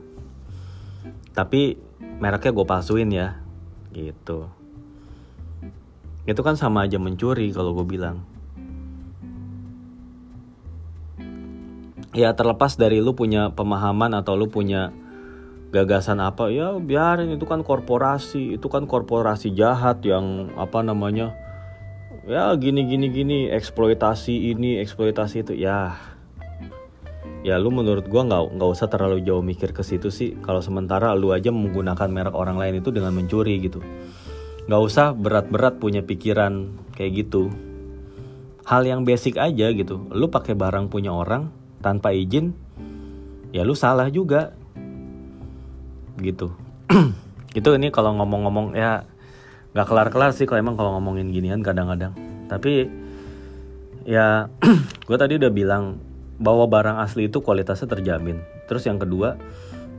Tapi 1.32 1.80
mereknya 2.20 2.52
gue 2.52 2.66
palsuin 2.68 3.10
ya 3.10 3.40
gitu 3.96 4.63
itu 6.24 6.40
kan 6.40 6.56
sama 6.56 6.88
aja 6.88 6.96
mencuri 6.96 7.52
kalau 7.52 7.76
gue 7.76 7.88
bilang. 7.88 8.24
Ya 12.14 12.32
terlepas 12.38 12.78
dari 12.78 13.02
lu 13.02 13.18
punya 13.18 13.52
pemahaman 13.52 14.14
atau 14.14 14.38
lu 14.38 14.48
punya 14.48 14.94
gagasan 15.74 16.22
apa 16.22 16.54
ya 16.54 16.78
biarin 16.78 17.34
itu 17.34 17.50
kan 17.50 17.66
korporasi 17.66 18.62
itu 18.62 18.70
kan 18.70 18.86
korporasi 18.86 19.50
jahat 19.58 20.06
yang 20.06 20.54
apa 20.54 20.86
namanya 20.86 21.34
ya 22.30 22.54
gini 22.54 22.86
gini 22.86 23.10
gini 23.10 23.38
eksploitasi 23.50 24.54
ini 24.54 24.78
eksploitasi 24.80 25.44
itu 25.44 25.54
ya. 25.58 25.98
Ya 27.44 27.60
lu 27.60 27.76
menurut 27.76 28.08
gua 28.08 28.24
nggak 28.24 28.56
nggak 28.56 28.70
usah 28.72 28.88
terlalu 28.88 29.20
jauh 29.28 29.44
mikir 29.44 29.76
ke 29.76 29.84
situ 29.84 30.08
sih. 30.08 30.40
Kalau 30.40 30.64
sementara 30.64 31.12
lu 31.12 31.36
aja 31.36 31.52
menggunakan 31.52 32.08
merek 32.08 32.32
orang 32.32 32.56
lain 32.56 32.80
itu 32.80 32.88
dengan 32.96 33.12
mencuri 33.12 33.60
gitu 33.60 33.84
nggak 34.64 34.82
usah 34.82 35.12
berat-berat 35.12 35.80
punya 35.80 36.00
pikiran 36.00 36.72
kayak 36.96 37.28
gitu. 37.28 37.52
Hal 38.64 38.88
yang 38.88 39.04
basic 39.04 39.36
aja 39.36 39.68
gitu. 39.76 40.08
Lu 40.16 40.32
pakai 40.32 40.56
barang 40.56 40.88
punya 40.88 41.12
orang 41.12 41.52
tanpa 41.84 42.16
izin 42.16 42.56
ya 43.52 43.68
lu 43.68 43.76
salah 43.76 44.08
juga. 44.08 44.56
Gitu. 46.16 46.48
Itu 47.60 47.76
ini 47.76 47.92
kalau 47.92 48.16
ngomong-ngomong 48.16 48.74
ya 48.74 49.04
nggak 49.76 49.88
kelar-kelar 49.90 50.32
sih 50.32 50.48
kalau 50.48 50.64
emang 50.64 50.76
kalau 50.80 50.96
ngomongin 50.96 51.36
ginian 51.36 51.60
kadang-kadang. 51.60 52.16
Tapi 52.48 52.88
ya 54.08 54.48
gue 55.08 55.18
tadi 55.20 55.36
udah 55.36 55.52
bilang 55.52 56.00
bahwa 56.40 56.66
barang 56.72 57.04
asli 57.04 57.28
itu 57.28 57.44
kualitasnya 57.44 57.92
terjamin. 57.92 58.40
Terus 58.72 58.88
yang 58.88 58.96
kedua 58.96 59.36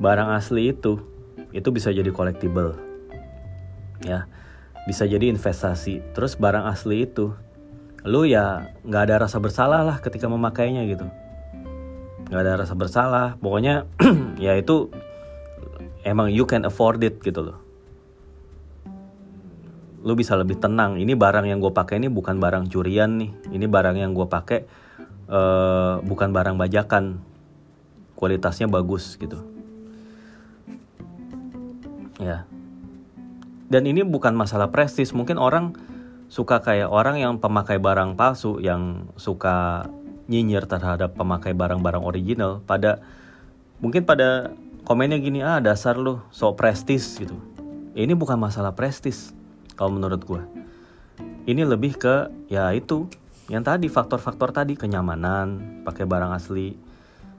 barang 0.01 0.41
asli 0.41 0.73
itu 0.73 1.05
itu 1.53 1.69
bisa 1.69 1.93
jadi 1.93 2.09
collectible. 2.09 2.81
Ya 4.01 4.25
bisa 4.85 5.09
jadi 5.09 5.33
investasi. 5.33 6.13
Terus 6.13 6.37
barang 6.37 6.69
asli 6.69 7.09
itu 7.09 7.33
lu 8.05 8.29
ya 8.29 8.69
nggak 8.85 9.03
ada 9.09 9.17
rasa 9.25 9.41
bersalah 9.41 9.81
lah 9.81 9.97
ketika 10.01 10.29
memakainya 10.29 10.85
gitu. 10.85 11.09
Nggak 12.29 12.43
ada 12.45 12.53
rasa 12.65 12.75
bersalah. 12.77 13.27
Pokoknya 13.41 13.89
ya 14.45 14.57
itu 14.61 14.93
emang 16.05 16.29
you 16.29 16.45
can 16.45 16.69
afford 16.69 17.01
it 17.01 17.17
gitu 17.25 17.41
loh. 17.41 17.59
Lu 20.05 20.13
bisa 20.13 20.37
lebih 20.37 20.61
tenang. 20.61 21.01
Ini 21.01 21.17
barang 21.17 21.49
yang 21.49 21.65
gue 21.65 21.73
pakai 21.73 21.97
ini 21.97 22.13
bukan 22.13 22.37
barang 22.37 22.69
curian 22.69 23.17
nih. 23.17 23.33
Ini 23.57 23.65
barang 23.65 23.97
yang 23.97 24.13
gue 24.13 24.29
pakai 24.29 24.69
uh, 25.33 26.05
bukan 26.05 26.29
barang 26.29 26.61
bajakan. 26.61 27.25
Kualitasnya 28.13 28.69
bagus 28.69 29.17
gitu. 29.17 29.41
Ya 32.21 32.45
dan 33.69 33.89
ini 33.89 34.05
bukan 34.05 34.37
masalah 34.37 34.69
prestis. 34.73 35.13
Mungkin 35.17 35.41
orang 35.41 35.77
suka 36.29 36.61
kayak 36.65 36.89
orang 36.91 37.21
yang 37.21 37.39
pemakai 37.39 37.81
barang 37.81 38.17
palsu 38.17 38.59
yang 38.61 39.09
suka 39.17 39.89
nyinyir 40.27 40.65
terhadap 40.65 41.15
pemakai 41.15 41.53
barang-barang 41.53 42.05
original. 42.05 42.65
Pada 42.65 43.05
mungkin 43.79 44.09
pada 44.09 44.57
komennya 44.89 45.21
gini 45.21 45.41
ah 45.45 45.61
dasar 45.61 45.97
lu 45.97 46.21
so 46.33 46.53
prestis 46.57 47.17
gitu. 47.17 47.37
Ini 47.95 48.13
bukan 48.19 48.41
masalah 48.41 48.75
prestis 48.75 49.31
kalau 49.79 49.95
menurut 49.95 50.23
gue 50.27 50.43
ini 51.45 51.63
lebih 51.63 52.01
ke 52.01 52.33
ya 52.49 52.73
itu 52.73 53.09
yang 53.53 53.61
tadi 53.61 53.93
faktor-faktor 53.93 54.57
tadi 54.57 54.75
kenyamanan 54.81 55.81
pakai 55.85 56.09
barang 56.09 56.33
asli. 56.33 56.73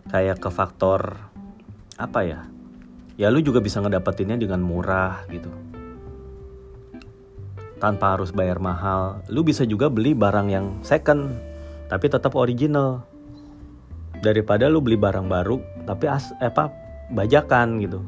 Kayak 0.05 0.37
ke 0.37 0.53
faktor 0.53 1.17
apa 1.97 2.21
ya 2.21 2.45
ya 3.17 3.33
lu 3.33 3.41
juga 3.41 3.57
bisa 3.57 3.81
ngedapetinnya 3.81 4.37
dengan 4.37 4.61
murah 4.61 5.25
gitu 5.33 5.49
tanpa 7.85 8.17
harus 8.17 8.33
bayar 8.33 8.57
mahal. 8.57 9.21
Lu 9.29 9.45
bisa 9.45 9.61
juga 9.61 9.93
beli 9.93 10.17
barang 10.17 10.49
yang 10.49 10.73
second 10.81 11.37
tapi 11.85 12.09
tetap 12.09 12.33
original. 12.33 13.05
Daripada 14.25 14.65
lu 14.65 14.81
beli 14.81 14.97
barang 14.97 15.29
baru 15.29 15.61
tapi 15.85 16.09
as 16.09 16.33
eh, 16.41 16.49
apa 16.49 16.73
bajakan 17.13 17.77
gitu. 17.85 18.01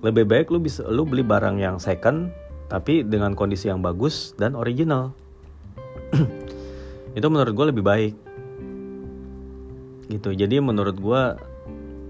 Lebih 0.00 0.24
baik 0.24 0.46
lu 0.48 0.64
bisa 0.64 0.88
lu 0.88 1.04
beli 1.04 1.20
barang 1.20 1.60
yang 1.60 1.76
second 1.76 2.32
tapi 2.72 3.04
dengan 3.04 3.36
kondisi 3.36 3.68
yang 3.68 3.84
bagus 3.84 4.32
dan 4.40 4.56
original. 4.56 5.12
Itu 7.18 7.28
menurut 7.28 7.52
gue 7.52 7.66
lebih 7.76 7.84
baik. 7.84 8.14
Gitu. 10.08 10.32
Jadi 10.32 10.64
menurut 10.64 10.96
gue 10.96 11.22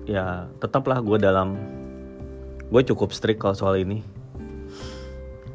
ya 0.07 0.47
tetaplah 0.63 1.03
gue 1.03 1.19
dalam 1.19 1.59
gue 2.71 2.83
cukup 2.87 3.11
strict 3.11 3.43
kalau 3.43 3.59
soal 3.59 3.83
ini 3.83 4.20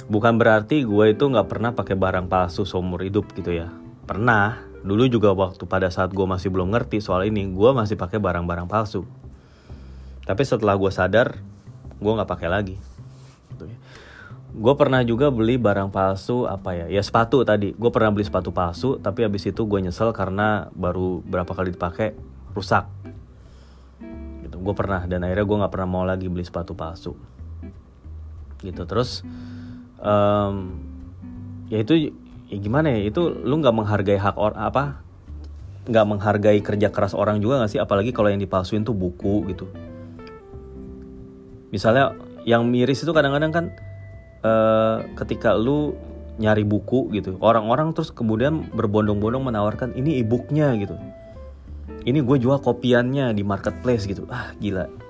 bukan 0.05 0.37
berarti 0.37 0.85
gue 0.85 1.05
itu 1.11 1.23
nggak 1.25 1.47
pernah 1.49 1.71
pakai 1.73 1.97
barang 1.97 2.29
palsu 2.29 2.63
seumur 2.63 3.01
hidup 3.01 3.29
gitu 3.33 3.53
ya. 3.53 3.69
Pernah. 4.05 4.73
Dulu 4.85 5.09
juga 5.09 5.33
waktu 5.33 5.65
pada 5.65 5.89
saat 5.89 6.13
gue 6.13 6.25
masih 6.29 6.53
belum 6.53 6.69
ngerti 6.69 7.01
soal 7.01 7.25
ini 7.25 7.49
gue 7.49 7.69
masih 7.73 7.97
pakai 7.97 8.21
barang-barang 8.21 8.69
palsu. 8.69 9.01
Tapi 10.29 10.41
setelah 10.45 10.77
gue 10.77 10.91
sadar 10.93 11.41
gue 11.97 12.11
nggak 12.13 12.29
pakai 12.29 12.49
lagi. 12.49 12.77
Gitu 13.53 13.65
ya. 13.65 13.77
gue 14.55 14.73
pernah 14.79 15.03
juga 15.03 15.27
beli 15.35 15.59
barang 15.59 15.91
palsu 15.91 16.45
apa 16.45 16.77
ya 16.77 16.85
ya 16.85 17.01
sepatu 17.01 17.41
tadi. 17.41 17.73
Gue 17.73 17.89
pernah 17.89 18.13
beli 18.13 18.29
sepatu 18.29 18.53
palsu 18.53 19.01
tapi 19.01 19.25
habis 19.25 19.41
itu 19.49 19.65
gue 19.65 19.79
nyesel 19.81 20.13
karena 20.13 20.69
baru 20.77 21.25
berapa 21.25 21.49
kali 21.49 21.73
dipakai 21.73 22.13
rusak. 22.53 22.85
Gitu. 24.45 24.61
Gue 24.61 24.73
pernah 24.77 25.01
dan 25.09 25.25
akhirnya 25.25 25.49
gue 25.49 25.57
nggak 25.65 25.73
pernah 25.73 25.89
mau 25.89 26.05
lagi 26.05 26.29
beli 26.29 26.45
sepatu 26.45 26.77
palsu. 26.77 27.17
Gitu. 28.61 28.85
Terus 28.85 29.25
um, 30.05 30.77
ya 31.73 31.81
itu 31.81 32.13
ya 32.45 32.57
gimana 32.61 32.93
ya 32.93 33.09
itu 33.09 33.25
lu 33.41 33.57
nggak 33.57 33.73
menghargai 33.73 34.21
hak 34.21 34.37
orang 34.37 34.61
apa 34.61 34.83
nggak 35.85 36.05
menghargai 36.05 36.59
kerja 36.61 36.89
keras 36.89 37.13
orang 37.17 37.41
juga 37.41 37.61
nggak 37.61 37.71
sih? 37.73 37.81
Apalagi 37.81 38.13
kalau 38.13 38.29
yang 38.29 38.41
dipalsuin 38.41 38.85
tuh 38.85 38.93
buku 38.93 39.45
gitu. 39.49 39.65
Misalnya 41.73 42.13
yang 42.45 42.65
miris 42.69 43.01
itu 43.01 43.11
kadang-kadang 43.13 43.51
kan 43.53 43.65
uh, 44.45 44.97
ketika 45.17 45.57
lu 45.57 45.97
nyari 46.35 46.67
buku 46.67 47.15
gitu 47.15 47.39
orang-orang 47.39 47.95
terus 47.95 48.11
kemudian 48.11 48.67
berbondong-bondong 48.75 49.45
menawarkan 49.45 49.93
ini 49.97 50.21
e-booknya 50.21 50.73
gitu. 50.77 50.97
Ini 52.05 52.21
gue 52.21 52.37
jual 52.37 52.61
kopiannya 52.61 53.33
di 53.33 53.41
marketplace 53.41 54.05
gitu. 54.05 54.29
Ah 54.29 54.53
gila 54.61 55.04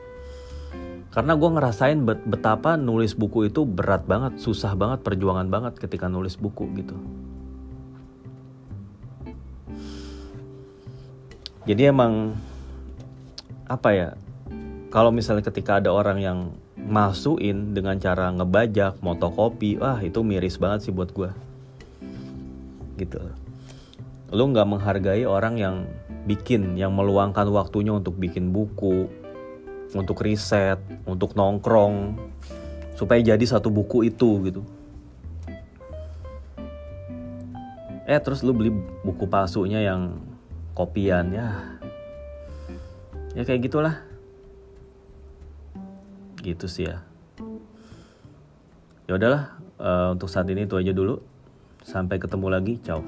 karena 1.16 1.32
gue 1.32 1.48
ngerasain 1.48 2.04
bet 2.04 2.20
betapa 2.28 2.76
nulis 2.76 3.16
buku 3.16 3.48
itu 3.48 3.64
berat 3.64 4.04
banget 4.04 4.36
susah 4.36 4.76
banget 4.76 5.00
perjuangan 5.00 5.48
banget 5.48 5.80
ketika 5.80 6.12
nulis 6.12 6.36
buku 6.36 6.68
gitu. 6.76 6.92
Jadi 11.64 11.88
emang 11.88 12.36
apa 13.72 13.90
ya 13.96 14.10
kalau 14.92 15.16
misalnya 15.16 15.48
ketika 15.48 15.80
ada 15.80 15.96
orang 15.96 16.20
yang 16.20 16.40
masukin 16.76 17.72
dengan 17.72 17.96
cara 17.98 18.30
ngebajak 18.36 19.00
motokopi 19.00 19.80
wah 19.80 20.04
itu 20.04 20.20
miris 20.20 20.60
banget 20.60 20.92
sih 20.92 20.94
buat 20.94 21.16
gue 21.16 21.32
gitu. 23.00 23.24
Lu 24.36 24.52
nggak 24.52 24.68
menghargai 24.68 25.24
orang 25.24 25.56
yang 25.56 25.76
bikin 26.28 26.76
yang 26.76 26.92
meluangkan 26.92 27.48
waktunya 27.56 27.96
untuk 27.96 28.20
bikin 28.20 28.52
buku 28.52 29.25
untuk 29.96 30.20
riset, 30.22 30.78
untuk 31.08 31.34
nongkrong, 31.34 32.20
supaya 33.00 33.24
jadi 33.24 33.42
satu 33.42 33.72
buku 33.72 34.12
itu 34.12 34.44
gitu. 34.52 34.62
Eh 38.06 38.20
terus 38.20 38.44
lu 38.44 38.54
beli 38.54 38.70
buku 39.02 39.26
palsunya 39.26 39.82
yang 39.82 40.20
kopian 40.76 41.32
ya, 41.32 41.80
ya 43.34 43.48
kayak 43.48 43.72
gitulah, 43.72 44.04
gitu 46.44 46.68
sih 46.68 46.86
ya. 46.86 47.02
ya 49.06 49.18
udahlah 49.18 49.56
uh, 49.78 50.14
untuk 50.18 50.30
saat 50.30 50.50
ini 50.50 50.66
itu 50.66 50.76
aja 50.78 50.90
dulu 50.90 51.22
sampai 51.86 52.18
ketemu 52.18 52.48
lagi 52.50 52.74
ciao 52.82 53.06